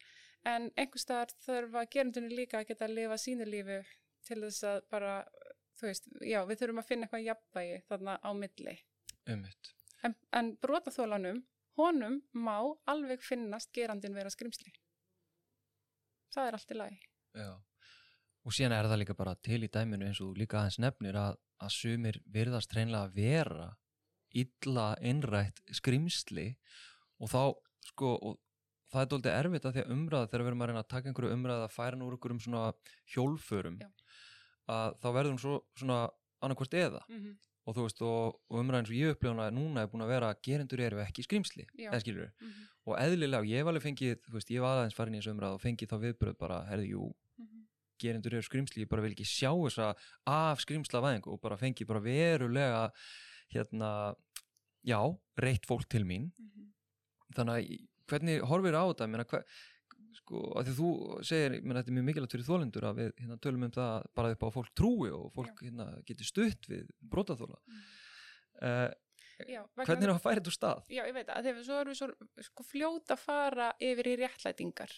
en 0.46 0.68
einhver 0.76 1.00
staðar 1.00 1.32
þurfa 1.46 1.86
gerundunni 1.94 2.36
líka 2.36 2.60
að 2.60 2.68
geta 2.70 2.84
að 2.84 2.98
lifa 2.98 3.16
sínu 3.22 3.46
lífi 3.48 3.78
til 4.26 4.42
þess 4.42 4.66
að 4.68 4.82
bara 4.92 5.14
þú 5.76 5.90
veist, 5.90 6.08
já, 6.24 6.40
við 6.48 6.62
þurfum 6.62 6.82
að 6.82 6.88
finna 6.90 7.06
eitthvað 7.06 7.26
jafnvægi 7.26 7.78
þarna 7.90 8.16
á 8.22 8.30
milli. 8.36 8.74
Ummitt. 9.34 9.70
En, 10.06 10.16
en 10.38 10.50
brotaþólanum, 10.62 11.40
honum 11.80 12.20
má 12.32 12.56
alveg 12.88 13.24
finnast 13.24 13.72
gerandin 13.76 14.16
vera 14.16 14.32
skrimsli. 14.32 14.72
Það 16.34 16.48
er 16.48 16.58
allt 16.58 16.72
í 16.72 16.78
lagi. 16.78 17.00
Já, 17.36 17.50
og 18.46 18.54
síðan 18.54 18.76
er 18.76 18.88
það 18.90 19.02
líka 19.02 19.18
bara 19.18 19.34
til 19.42 19.62
í 19.66 19.72
dæminu 19.72 20.06
eins 20.08 20.22
og 20.24 20.38
líka 20.38 20.60
aðeins 20.60 20.78
nefnir 20.82 21.18
að, 21.20 21.38
að 21.60 21.74
sumir 21.74 22.20
virðast 22.32 22.72
hreinlega 22.72 23.08
að 23.08 23.16
vera 23.18 23.68
illa 24.36 24.88
innrætt 25.04 25.62
skrimsli 25.74 26.50
og 27.22 27.32
þá 27.32 27.40
sko 27.90 28.12
og 28.16 28.38
það 28.92 29.02
er 29.02 29.10
doldið 29.12 29.36
erfitt 29.36 29.66
að 29.66 29.76
því 29.76 29.82
að 29.82 29.92
umræða 29.96 30.30
þegar 30.30 30.44
við 30.44 30.50
erum 30.50 30.62
að 30.62 30.70
reyna 30.70 30.82
að 30.82 30.90
taka 30.92 31.10
einhverju 31.10 31.36
umræða 31.36 31.66
að 31.66 31.74
færa 31.74 31.98
nú 31.98 32.06
úr 32.06 32.16
einhverjum 32.16 32.42
svona 32.44 32.64
hjólförum 33.14 33.78
Já. 33.82 33.88
Að 34.68 34.96
þá 35.02 35.08
verður 35.12 35.30
hún 35.34 35.38
svo, 35.42 35.60
svona 35.78 35.98
annarkvort 36.42 36.74
eða 36.74 37.00
mm 37.08 37.18
-hmm. 37.20 37.36
og 37.66 37.74
þú 37.76 37.82
veist 37.86 38.02
og, 38.02 38.40
og 38.50 38.60
umræðin 38.60 38.86
sem 38.86 38.96
ég 38.96 39.10
upplifuna 39.14 39.50
núna 39.50 39.82
er 39.82 39.86
búin 39.88 40.02
að 40.04 40.08
vera 40.14 40.30
að 40.32 40.40
gerendur 40.42 40.80
eru 40.80 41.00
ekki 41.02 41.22
skrimsli 41.22 41.66
eða 41.78 42.00
skilur 42.00 42.30
Mm 42.40 42.48
-hmm. 42.48 42.66
og 42.86 42.98
eðlilega 42.98 43.38
og 43.40 43.46
ég 43.46 43.56
hef 43.58 43.66
alveg 43.66 43.82
fengið 43.82 44.16
þú 44.26 44.32
veist 44.32 44.50
ég 44.50 44.60
var 44.60 44.76
aðeins 44.78 44.94
farin 44.94 45.14
í 45.14 45.18
þessu 45.18 45.30
umræða 45.34 45.54
og 45.54 45.60
fengið 45.60 45.88
þá 45.90 45.96
viðbröð 46.04 46.36
bara 46.38 46.64
herði 46.70 46.88
jú 46.90 47.12
Mhm. 47.38 47.66
gerendur 47.98 48.32
eru 48.34 48.42
skrimsli 48.42 48.82
ég 48.84 48.88
bara 48.88 49.02
vil 49.02 49.12
ekki 49.12 49.24
sjá 49.24 49.50
þessa 49.52 49.94
af 50.26 50.60
skrimsla 50.60 51.00
væðingu 51.00 51.32
og 51.32 51.40
bara 51.40 51.56
fengið 51.56 51.86
bara 51.86 52.00
verulega 52.00 52.90
hérna 53.52 54.14
já, 54.84 55.18
reitt 55.38 55.66
fólk 55.66 55.88
til 55.88 56.04
mín 56.04 56.30
Mhm. 56.38 56.72
þannig 57.34 57.54
að 57.56 57.86
hvernig 58.06 58.40
horfir 58.42 58.74
á 58.74 58.84
þetta 58.92 59.06
Meina, 59.08 59.24
hver, 59.24 59.42
sko, 60.20 60.42
að 60.58 60.68
því 60.70 60.74
þú 60.80 60.90
segir 61.30 61.56
menna, 61.62 61.80
þetta 61.82 61.92
er 61.92 61.96
mjög 61.98 62.06
mikilvægt 62.10 62.36
fyrir 62.36 62.48
þólendur 62.50 62.86
að 62.90 63.00
við 63.00 63.10
hérna, 63.22 63.38
tölum 63.46 63.66
um 63.66 63.74
það 63.76 64.06
bara 64.20 64.32
upp 64.36 64.46
á 64.46 64.48
fólk 64.56 64.70
trúi 64.78 65.10
og 65.14 65.26
fólk 65.36 65.62
hérna, 65.64 65.88
getur 66.08 66.30
stutt 66.32 66.70
við 66.72 66.88
brotaþóla 67.00 67.58
Mm. 67.66 67.82
uh, 68.62 68.88
Já, 69.44 69.60
hvernig 69.76 70.06
er 70.06 70.08
það 70.08 70.16
að 70.16 70.24
færa 70.24 70.38
þetta 70.40 70.48
úr 70.48 70.54
stað? 70.56 70.78
Já, 70.88 71.02
ég 71.04 71.12
veit 71.12 71.28
að 71.28 71.46
þegar 71.50 71.64
svo 71.66 71.78
erum 71.82 71.92
við 71.92 71.98
svo 71.98 72.44
sko, 72.46 72.64
fljóta 72.64 73.16
að 73.18 73.24
fara 73.26 73.66
yfir 73.84 74.08
í 74.08 74.14
réttlætingar. 74.22 74.94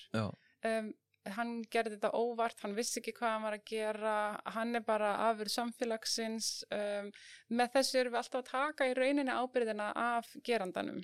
Um, 0.68 0.92
hann 1.34 1.50
gerði 1.74 1.96
þetta 1.96 2.12
óvart, 2.14 2.60
hann 2.62 2.76
vissi 2.76 3.00
ekki 3.00 3.16
hvað 3.18 3.32
hann 3.34 3.42
var 3.48 3.56
að 3.58 3.64
gera, 3.66 4.12
hann 4.54 4.78
er 4.78 4.84
bara 4.86 5.10
afur 5.26 5.50
samfélagsins. 5.50 6.52
Um, 6.70 7.10
með 7.50 7.74
þessu 7.74 7.98
erum 7.98 8.14
við 8.14 8.20
alltaf 8.22 8.44
að 8.44 8.50
taka 8.52 8.86
í 8.88 8.94
rauninni 8.94 9.34
ábyrðina 9.34 9.90
af 10.04 10.30
gerandanum. 10.46 11.02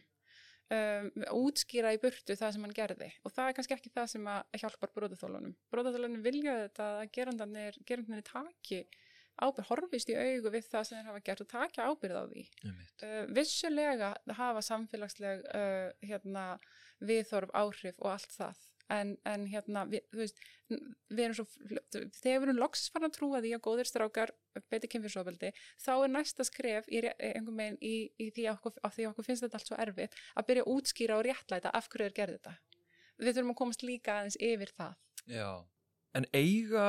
Um, 0.75 1.09
útskýra 1.45 1.93
í 1.95 1.99
burtu 2.03 2.35
það 2.39 2.55
sem 2.55 2.65
hann 2.65 2.75
gerði 2.75 3.09
og 3.27 3.33
það 3.35 3.49
er 3.49 3.57
kannski 3.59 3.75
ekki 3.77 3.91
það 3.93 4.07
sem 4.15 4.29
að 4.33 4.61
hjálpar 4.63 4.93
brotaþólunum. 4.97 5.57
Brotaþólunum 5.71 6.23
vilja 6.25 6.55
þetta 6.63 6.87
að 6.99 7.11
gerandanir, 7.15 7.79
gerandanir 7.87 8.25
taki 8.27 8.81
ábyrð, 9.35 9.69
horfist 9.69 10.11
í 10.13 10.17
augu 10.17 10.53
við 10.55 10.69
það 10.71 10.87
sem 10.89 10.99
þeir 10.99 11.11
hafa 11.11 11.23
gert 11.27 11.45
og 11.45 11.51
taka 11.51 11.89
ábyrð 11.91 12.21
á 12.21 12.25
því. 12.31 12.45
Uh, 12.65 13.21
vissulega 13.37 14.13
hafa 14.39 14.63
samfélagsleg 14.65 15.45
uh, 15.51 15.91
hérna, 16.07 16.47
viðþorf 17.05 17.55
áhrif 17.61 18.01
og 18.01 18.15
allt 18.15 18.39
það 18.39 18.63
en, 18.93 19.15
en 19.29 19.47
hérna 19.49 19.85
við, 19.89 20.05
veist, 20.15 20.41
við 20.69 21.23
erum 21.25 21.37
svo 21.39 21.47
þegar 21.55 22.43
við 22.43 22.49
erum 22.49 22.61
loksins 22.61 22.93
farin 22.93 23.09
að 23.09 23.17
trúa 23.17 23.41
því 23.45 23.53
að 23.57 23.63
góðir 23.65 23.89
strákar 23.89 24.33
beiti 24.73 24.91
kynfyrsofbeldi 24.93 25.53
þá 25.85 25.93
er 25.95 26.13
næsta 26.13 26.47
skref 26.47 26.89
í, 26.93 27.01
í, 27.01 27.95
í 28.21 28.29
því 28.35 28.47
að 28.51 28.59
okkur, 28.59 28.77
því 28.97 29.09
okkur 29.11 29.29
finnst 29.29 29.47
þetta 29.47 29.61
allt 29.61 29.71
svo 29.71 29.81
erfitt 29.87 30.19
að 30.35 30.49
byrja 30.51 30.67
að 30.67 30.73
útskýra 30.75 31.19
og 31.19 31.27
réttlæta 31.29 31.73
af 31.75 31.89
hverju 31.93 32.11
er 32.11 32.17
gerði 32.19 32.39
þetta. 32.41 32.57
Við 33.25 33.37
þurfum 33.37 33.55
að 33.55 33.61
komast 33.63 33.87
líka 33.87 34.19
aðeins 34.19 34.39
yfir 34.43 34.75
það. 34.75 34.97
Já, 35.31 35.51
en 36.19 36.29
eiga 36.35 36.89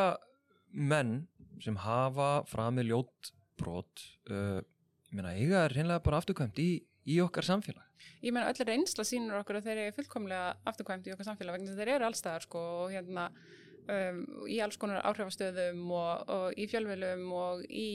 menn 0.75 1.17
sem 1.63 1.77
hafa 1.79 2.29
framið 2.49 2.91
ljót 2.91 3.31
brot 3.59 4.03
uh, 4.27 4.59
ég 4.59 5.15
meina 5.15 5.35
eiga 5.37 5.63
er 5.63 5.75
hreinlega 5.75 6.03
bara 6.03 6.19
afturkvæmt 6.19 6.59
í, 6.59 6.69
í 7.05 7.19
okkar 7.23 7.47
samfélag? 7.47 7.83
Ég 8.25 8.33
meina 8.33 8.49
öll 8.49 8.65
reynsla 8.67 9.05
sínur 9.07 9.41
okkur 9.41 9.59
að 9.59 9.69
þeir 9.69 9.83
eru 9.83 9.97
fullkomlega 9.99 10.55
afturkvæmt 10.69 11.07
í 11.09 11.13
okkar 11.13 11.29
samfélag 11.29 11.59
vegna 11.59 11.77
þeir 11.77 11.93
eru 11.97 12.07
allstaðar 12.07 12.45
sko 12.45 12.63
og 12.85 12.93
hérna 12.93 13.27
um, 13.91 14.23
í 14.49 14.57
alls 14.63 14.79
konar 14.81 15.05
áhrifastöðum 15.05 15.83
og, 15.93 16.31
og 16.31 16.57
í 16.59 16.67
fjölvelum 16.71 17.29
og 17.35 17.63
í 17.69 17.89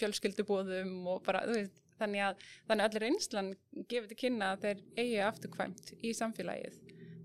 fjölskyldubóðum 0.00 0.94
og 1.14 1.24
bara 1.26 1.44
þú 1.48 1.58
veist 1.58 1.80
þannig 1.98 2.24
að, 2.26 2.46
þannig 2.68 2.88
öll 2.88 3.02
reynslan 3.04 3.50
gefur 3.90 4.10
til 4.10 4.20
kynna 4.24 4.52
að 4.54 4.64
þeir 4.66 4.82
eigi 4.98 5.20
afturkvæmt 5.24 5.92
í 6.02 6.14
samfélagið. 6.16 6.80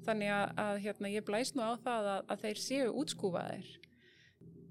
Þannig 0.06 0.34
að, 0.34 0.46
að 0.64 0.82
hérna, 0.86 1.12
ég 1.12 1.26
blæs 1.28 1.54
nú 1.56 1.66
á 1.66 1.74
það 1.84 2.12
að, 2.14 2.22
að 2.34 2.44
þeir 2.46 2.62
séu 2.64 2.92
útskúfaðir. 3.02 3.72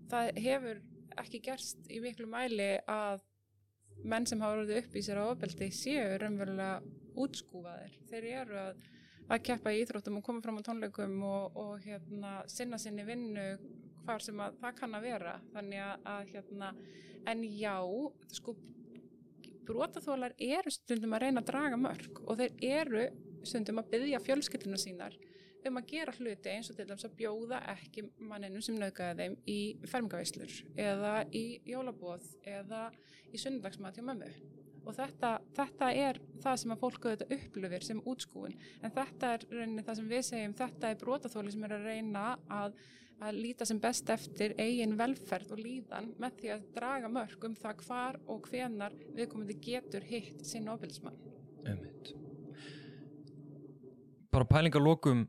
Það 0.09 0.31
hefur 0.45 0.81
ekki 1.19 1.43
gerst 1.45 1.91
í 1.91 2.01
miklu 2.03 2.29
mæli 2.31 2.77
að 2.89 3.25
menn 4.05 4.27
sem 4.29 4.41
hafa 4.43 4.61
verið 4.63 4.83
upp 4.83 4.97
í 4.97 5.03
sér 5.05 5.21
á 5.23 5.25
ofbeldi 5.31 5.69
séu 5.75 6.07
raunverulega 6.23 6.79
útskúfaðir. 7.19 7.99
Þeir 8.11 8.29
eru 8.43 8.59
að, 8.61 8.81
að 9.29 9.45
keppa 9.51 9.75
í 9.75 9.83
íþróttum 9.83 10.21
og 10.21 10.27
koma 10.27 10.45
fram 10.45 10.61
á 10.61 10.67
tónleikum 10.69 11.21
og, 11.27 11.59
og 11.59 11.85
hérna, 11.85 12.39
sinna 12.51 12.79
sinni 12.81 13.07
vinnu 13.07 13.47
hvar 14.05 14.25
sem 14.25 14.41
að 14.41 14.59
það 14.63 14.77
kann 14.81 14.99
að 14.99 15.09
vera. 15.11 15.37
Þannig 15.55 15.85
að, 15.85 16.11
að 16.15 16.35
hérna, 16.35 16.73
en 17.29 17.47
já, 17.59 17.77
sko, 18.39 18.55
brotaþólar 19.69 20.37
eru 20.41 20.73
stundum 20.73 21.17
að 21.17 21.27
reyna 21.27 21.43
að 21.43 21.51
draga 21.51 21.81
mörg 21.81 22.23
og 22.25 22.39
þeir 22.41 22.85
eru 22.85 23.09
stundum 23.47 23.83
að 23.83 23.91
byggja 23.93 24.23
fjölskylduna 24.25 24.81
sínar 24.81 25.17
um 25.67 25.81
að 25.81 25.89
gera 25.91 26.15
hluti 26.17 26.53
eins 26.53 26.71
og 26.71 26.77
til 26.79 26.87
dæmis 26.89 27.07
að 27.09 27.17
bjóða 27.19 27.59
ekki 27.75 28.05
manninum 28.31 28.63
sem 28.65 28.79
nauðgæða 28.79 29.17
þeim 29.19 29.37
í 29.51 29.59
fermingaveislur 29.89 30.55
eða 30.79 31.15
í 31.35 31.45
jólabóð 31.69 32.29
eða 32.49 32.89
í 33.33 33.41
sunnudagsmat 33.41 33.99
hjá 33.99 34.07
mömmu. 34.07 34.31
Og 34.89 34.95
þetta, 34.97 35.35
þetta 35.57 35.89
er 36.01 36.21
það 36.41 36.61
sem 36.63 36.73
að 36.73 36.85
fólk 36.85 37.09
auðvitað 37.09 37.35
upplifir 37.37 37.85
sem 37.85 38.05
útskúin 38.09 38.55
en 38.81 38.95
þetta 38.95 39.35
er 39.35 39.49
rauninni 39.51 39.85
það 39.85 39.99
sem 39.99 40.13
við 40.13 40.23
segjum 40.31 40.57
þetta 40.63 40.93
er 40.93 41.03
brotaþóli 41.03 41.53
sem 41.53 41.67
er 41.67 41.75
að 41.77 41.89
reyna 41.91 42.27
að, 42.61 42.79
að 43.21 43.41
líta 43.43 43.69
sem 43.69 43.83
best 43.83 44.09
eftir 44.15 44.55
eigin 44.57 44.97
velferð 44.97 45.53
og 45.57 45.61
líðan 45.61 46.15
með 46.23 46.39
því 46.41 46.55
að 46.55 46.69
draga 46.79 47.11
mörg 47.13 47.49
um 47.51 47.59
það 47.59 47.83
hvar 47.85 48.21
og 48.31 48.49
hvenar 48.49 48.97
viðkomandi 49.19 49.59
getur 49.69 50.09
hitt 50.09 50.47
sinn 50.47 50.71
ofbilsmann 50.73 51.19
Einmitt. 51.67 52.15
Bara 54.33 54.45
pælingar 54.45 54.81
lokum 54.81 55.27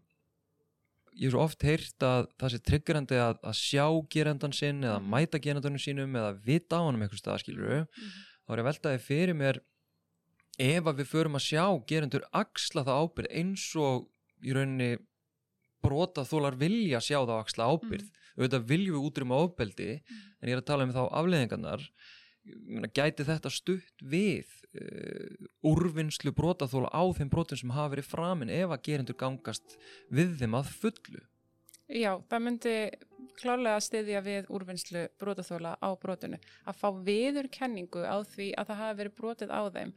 ég 1.19 1.27
hef 1.27 1.33
svo 1.35 1.41
oft 1.43 1.63
heyrt 1.67 2.05
að 2.05 2.27
það 2.39 2.53
sé 2.53 2.59
triggerandi 2.69 3.17
að, 3.19 3.39
að 3.43 3.57
sjá 3.59 3.85
gerendan 4.15 4.53
sinn 4.55 4.79
eða 4.83 4.99
Mhm. 5.01 5.09
mæta 5.11 5.41
gerendanum 5.43 5.81
sínum 5.83 6.15
eða 6.15 6.31
vita 6.45 6.79
á 6.79 6.85
honum 6.85 7.01
eitthvað 7.03 7.21
stað 7.23 7.41
skilur 7.43 7.85
þá 7.89 8.53
er 8.53 8.57
ég 8.57 8.63
að 8.63 8.69
veltaði 8.69 9.01
fyrir 9.03 9.35
mér 9.35 9.59
ef 10.59 10.83
að 10.89 10.97
við 11.03 11.07
förum 11.13 11.35
að 11.39 11.45
sjá 11.49 11.65
gerendur 11.87 12.23
axla 12.33 12.83
það 12.87 13.01
ábyrð 13.03 13.35
eins 13.41 13.65
og 13.79 14.07
í 14.43 14.53
rauninni 14.55 14.89
brota 15.83 16.25
þólar 16.27 16.57
vilja 16.59 16.99
sjá 17.03 17.19
það 17.23 17.37
axla 17.43 17.67
ábyrð 17.71 18.07
auðvitað 18.39 18.65
viljum 18.71 18.95
við 18.97 19.05
útrýma 19.09 19.37
ofbeldi 19.43 19.89
en 19.99 20.47
ég 20.49 20.55
er 20.55 20.61
að 20.61 20.67
tala 20.71 20.83
um 20.87 20.91
þá 20.95 21.03
afleðingarnar 21.19 21.85
Ég 22.49 22.77
meina, 22.79 22.91
gæti 22.93 23.25
þetta 23.27 23.51
stutt 23.53 24.05
við 24.05 24.49
uh, 24.73 25.49
úrvinnslu 25.69 26.33
brotaþóla 26.35 26.91
á 26.93 27.03
þeim 27.17 27.31
brotum 27.33 27.59
sem 27.59 27.75
hafa 27.75 27.95
verið 27.95 28.09
framin 28.09 28.53
ef 28.53 28.73
að 28.73 28.85
gerendur 28.89 29.19
gangast 29.19 29.77
við 30.09 30.37
þeim 30.41 30.57
að 30.59 30.73
fullu 30.81 31.25
Já, 31.89 32.19
það 32.29 32.43
myndi 32.45 32.73
klálega 33.39 33.81
styðja 33.81 34.19
við 34.21 34.49
úrvinnslu 34.53 35.07
brotaþóla 35.17 35.71
á 35.81 35.89
brotinu. 35.97 36.37
Að 36.69 36.77
fá 36.77 36.89
viður 37.07 37.49
kenningu 37.49 38.03
á 38.05 38.21
því 38.21 38.51
að 38.53 38.69
það 38.69 38.81
hafi 38.83 38.99
verið 38.99 39.15
brotið 39.17 39.53
á 39.57 39.61
þeim 39.73 39.93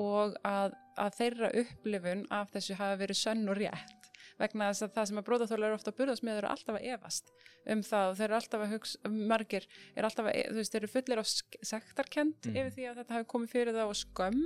og 0.00 0.38
að, 0.48 0.78
að 0.96 1.18
þeirra 1.18 1.50
upplifun 1.60 2.24
af 2.32 2.54
þessu 2.54 2.78
hafi 2.80 3.00
verið 3.02 3.20
sönn 3.20 3.44
og 3.52 3.60
rétt. 3.60 4.03
Vegna 4.38 4.68
þess 4.72 4.82
að 4.82 4.94
það 4.96 5.04
sem 5.10 5.18
að 5.20 5.26
brotaþóla 5.28 5.66
eru 5.68 5.76
ofta 5.78 5.92
að 5.92 5.98
burðast 6.00 6.24
með 6.26 6.38
eru 6.40 6.48
alltaf 6.50 6.78
að 6.80 6.86
efast 6.94 7.28
um 7.70 7.82
það 7.86 8.08
og 8.10 8.16
þeir 8.18 8.24
eru 8.26 8.38
alltaf 8.40 8.64
að 8.64 8.72
hugsa, 8.74 9.10
margir 9.32 9.66
eru 9.94 10.08
alltaf 10.08 10.26
að, 10.30 10.38
þú 10.50 10.56
veist, 10.58 10.72
þeir 10.74 10.82
eru 10.82 10.92
fullir 10.94 11.22
á 11.22 11.24
sektarkend 11.70 12.48
Mhm. 12.48 12.56
yfir 12.56 12.72
því 12.74 12.86
að 12.90 12.96
þetta 13.02 13.14
hafi 13.18 13.28
komið 13.34 13.52
fyrir 13.54 13.76
það 13.78 13.92
og 13.92 13.98
skömm 14.00 14.40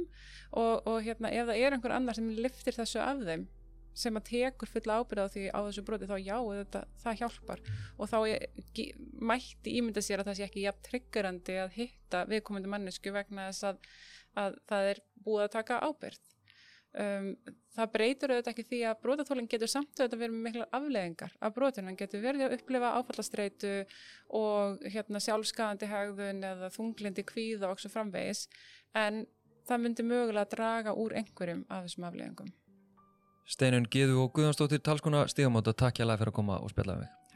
og, 0.53 0.75
og 0.87 0.99
hérna, 1.07 1.33
ef 1.33 1.47
það 1.49 1.63
er 1.65 1.73
einhver 1.79 1.95
annar 1.97 2.15
sem 2.19 2.29
liftir 2.37 2.77
þessu 2.77 3.01
af 3.01 3.25
þeim 3.25 3.47
sem 3.99 4.15
að 4.15 4.29
tekur 4.29 4.69
fulla 4.71 5.01
ábyrða 5.03 5.25
á 5.27 5.33
því 5.35 5.43
á 5.51 5.59
þessu 5.67 5.83
broti 5.89 6.07
þá 6.07 6.17
já, 6.23 6.37
þetta, 6.39 6.85
það 7.03 7.17
hjálpar 7.19 7.61
og 7.99 8.09
þá 8.13 8.19
ég, 8.29 8.95
mætti 9.19 9.73
ímynda 9.81 10.05
sér 10.05 10.21
að 10.23 10.29
það 10.31 10.37
sé 10.39 10.45
ekki 10.47 10.63
jafn 10.69 10.85
triggerandi 10.87 11.57
að 11.65 11.73
hitta 11.81 12.21
viðkomandi 12.31 12.71
mannesku 12.71 13.11
vegna 13.17 13.49
þess 13.49 13.65
að, 13.73 13.81
að 14.39 14.59
það 14.71 14.91
er 14.93 15.01
búið 15.27 15.43
að 15.49 15.55
taka 15.57 15.81
ábyrð 15.89 16.21
um, 16.97 17.31
það 17.77 17.91
breytur 17.95 18.35
auðvitað 18.35 18.53
ekki 18.55 18.67
því 18.69 18.83
að 18.89 19.01
brotaþólinn 19.05 19.51
getur 19.53 19.71
samt 19.71 19.93
auðvitað 19.99 20.23
verið 20.25 20.37
með 20.37 20.47
miklar 20.49 20.71
afleðingar 20.79 21.35
af 21.41 21.57
brotinu, 21.57 21.91
hann 21.91 21.99
getur 22.01 22.25
verið 22.25 22.47
að 22.47 22.59
upplifa 22.59 22.93
áfallastreitu 22.99 23.75
og 24.39 24.87
hérna 24.89 25.23
sjálfskaðandi 25.23 25.91
hegðun 25.91 26.47
eða 26.53 26.71
þunglindi 26.75 27.27
kvíða 27.29 27.73
og 27.73 27.83
svo 27.83 27.93
framvegis. 27.93 28.47
En 28.97 29.27
það 29.69 29.85
myndi 29.85 30.07
mögulega 30.07 30.49
draga 30.55 30.95
úr 30.97 31.15
einhverjum 31.21 31.65
af 31.69 31.87
þessum 31.87 32.09
afleðingum 32.09 32.53
Steinun 33.49 33.89
Gíðu 33.89 34.19
og 34.25 34.35
Guðjónsdóttir 34.37 34.83
talskona 34.85 35.25
stigamóta 35.33 35.73
takk 35.73 36.01
hjá 36.01 36.09
fyrir 36.11 36.33
að 36.33 36.37
koma 36.41 36.59
og 36.61 36.73
spjalla 36.73 36.99
við 36.99 37.07
mig 37.07 37.28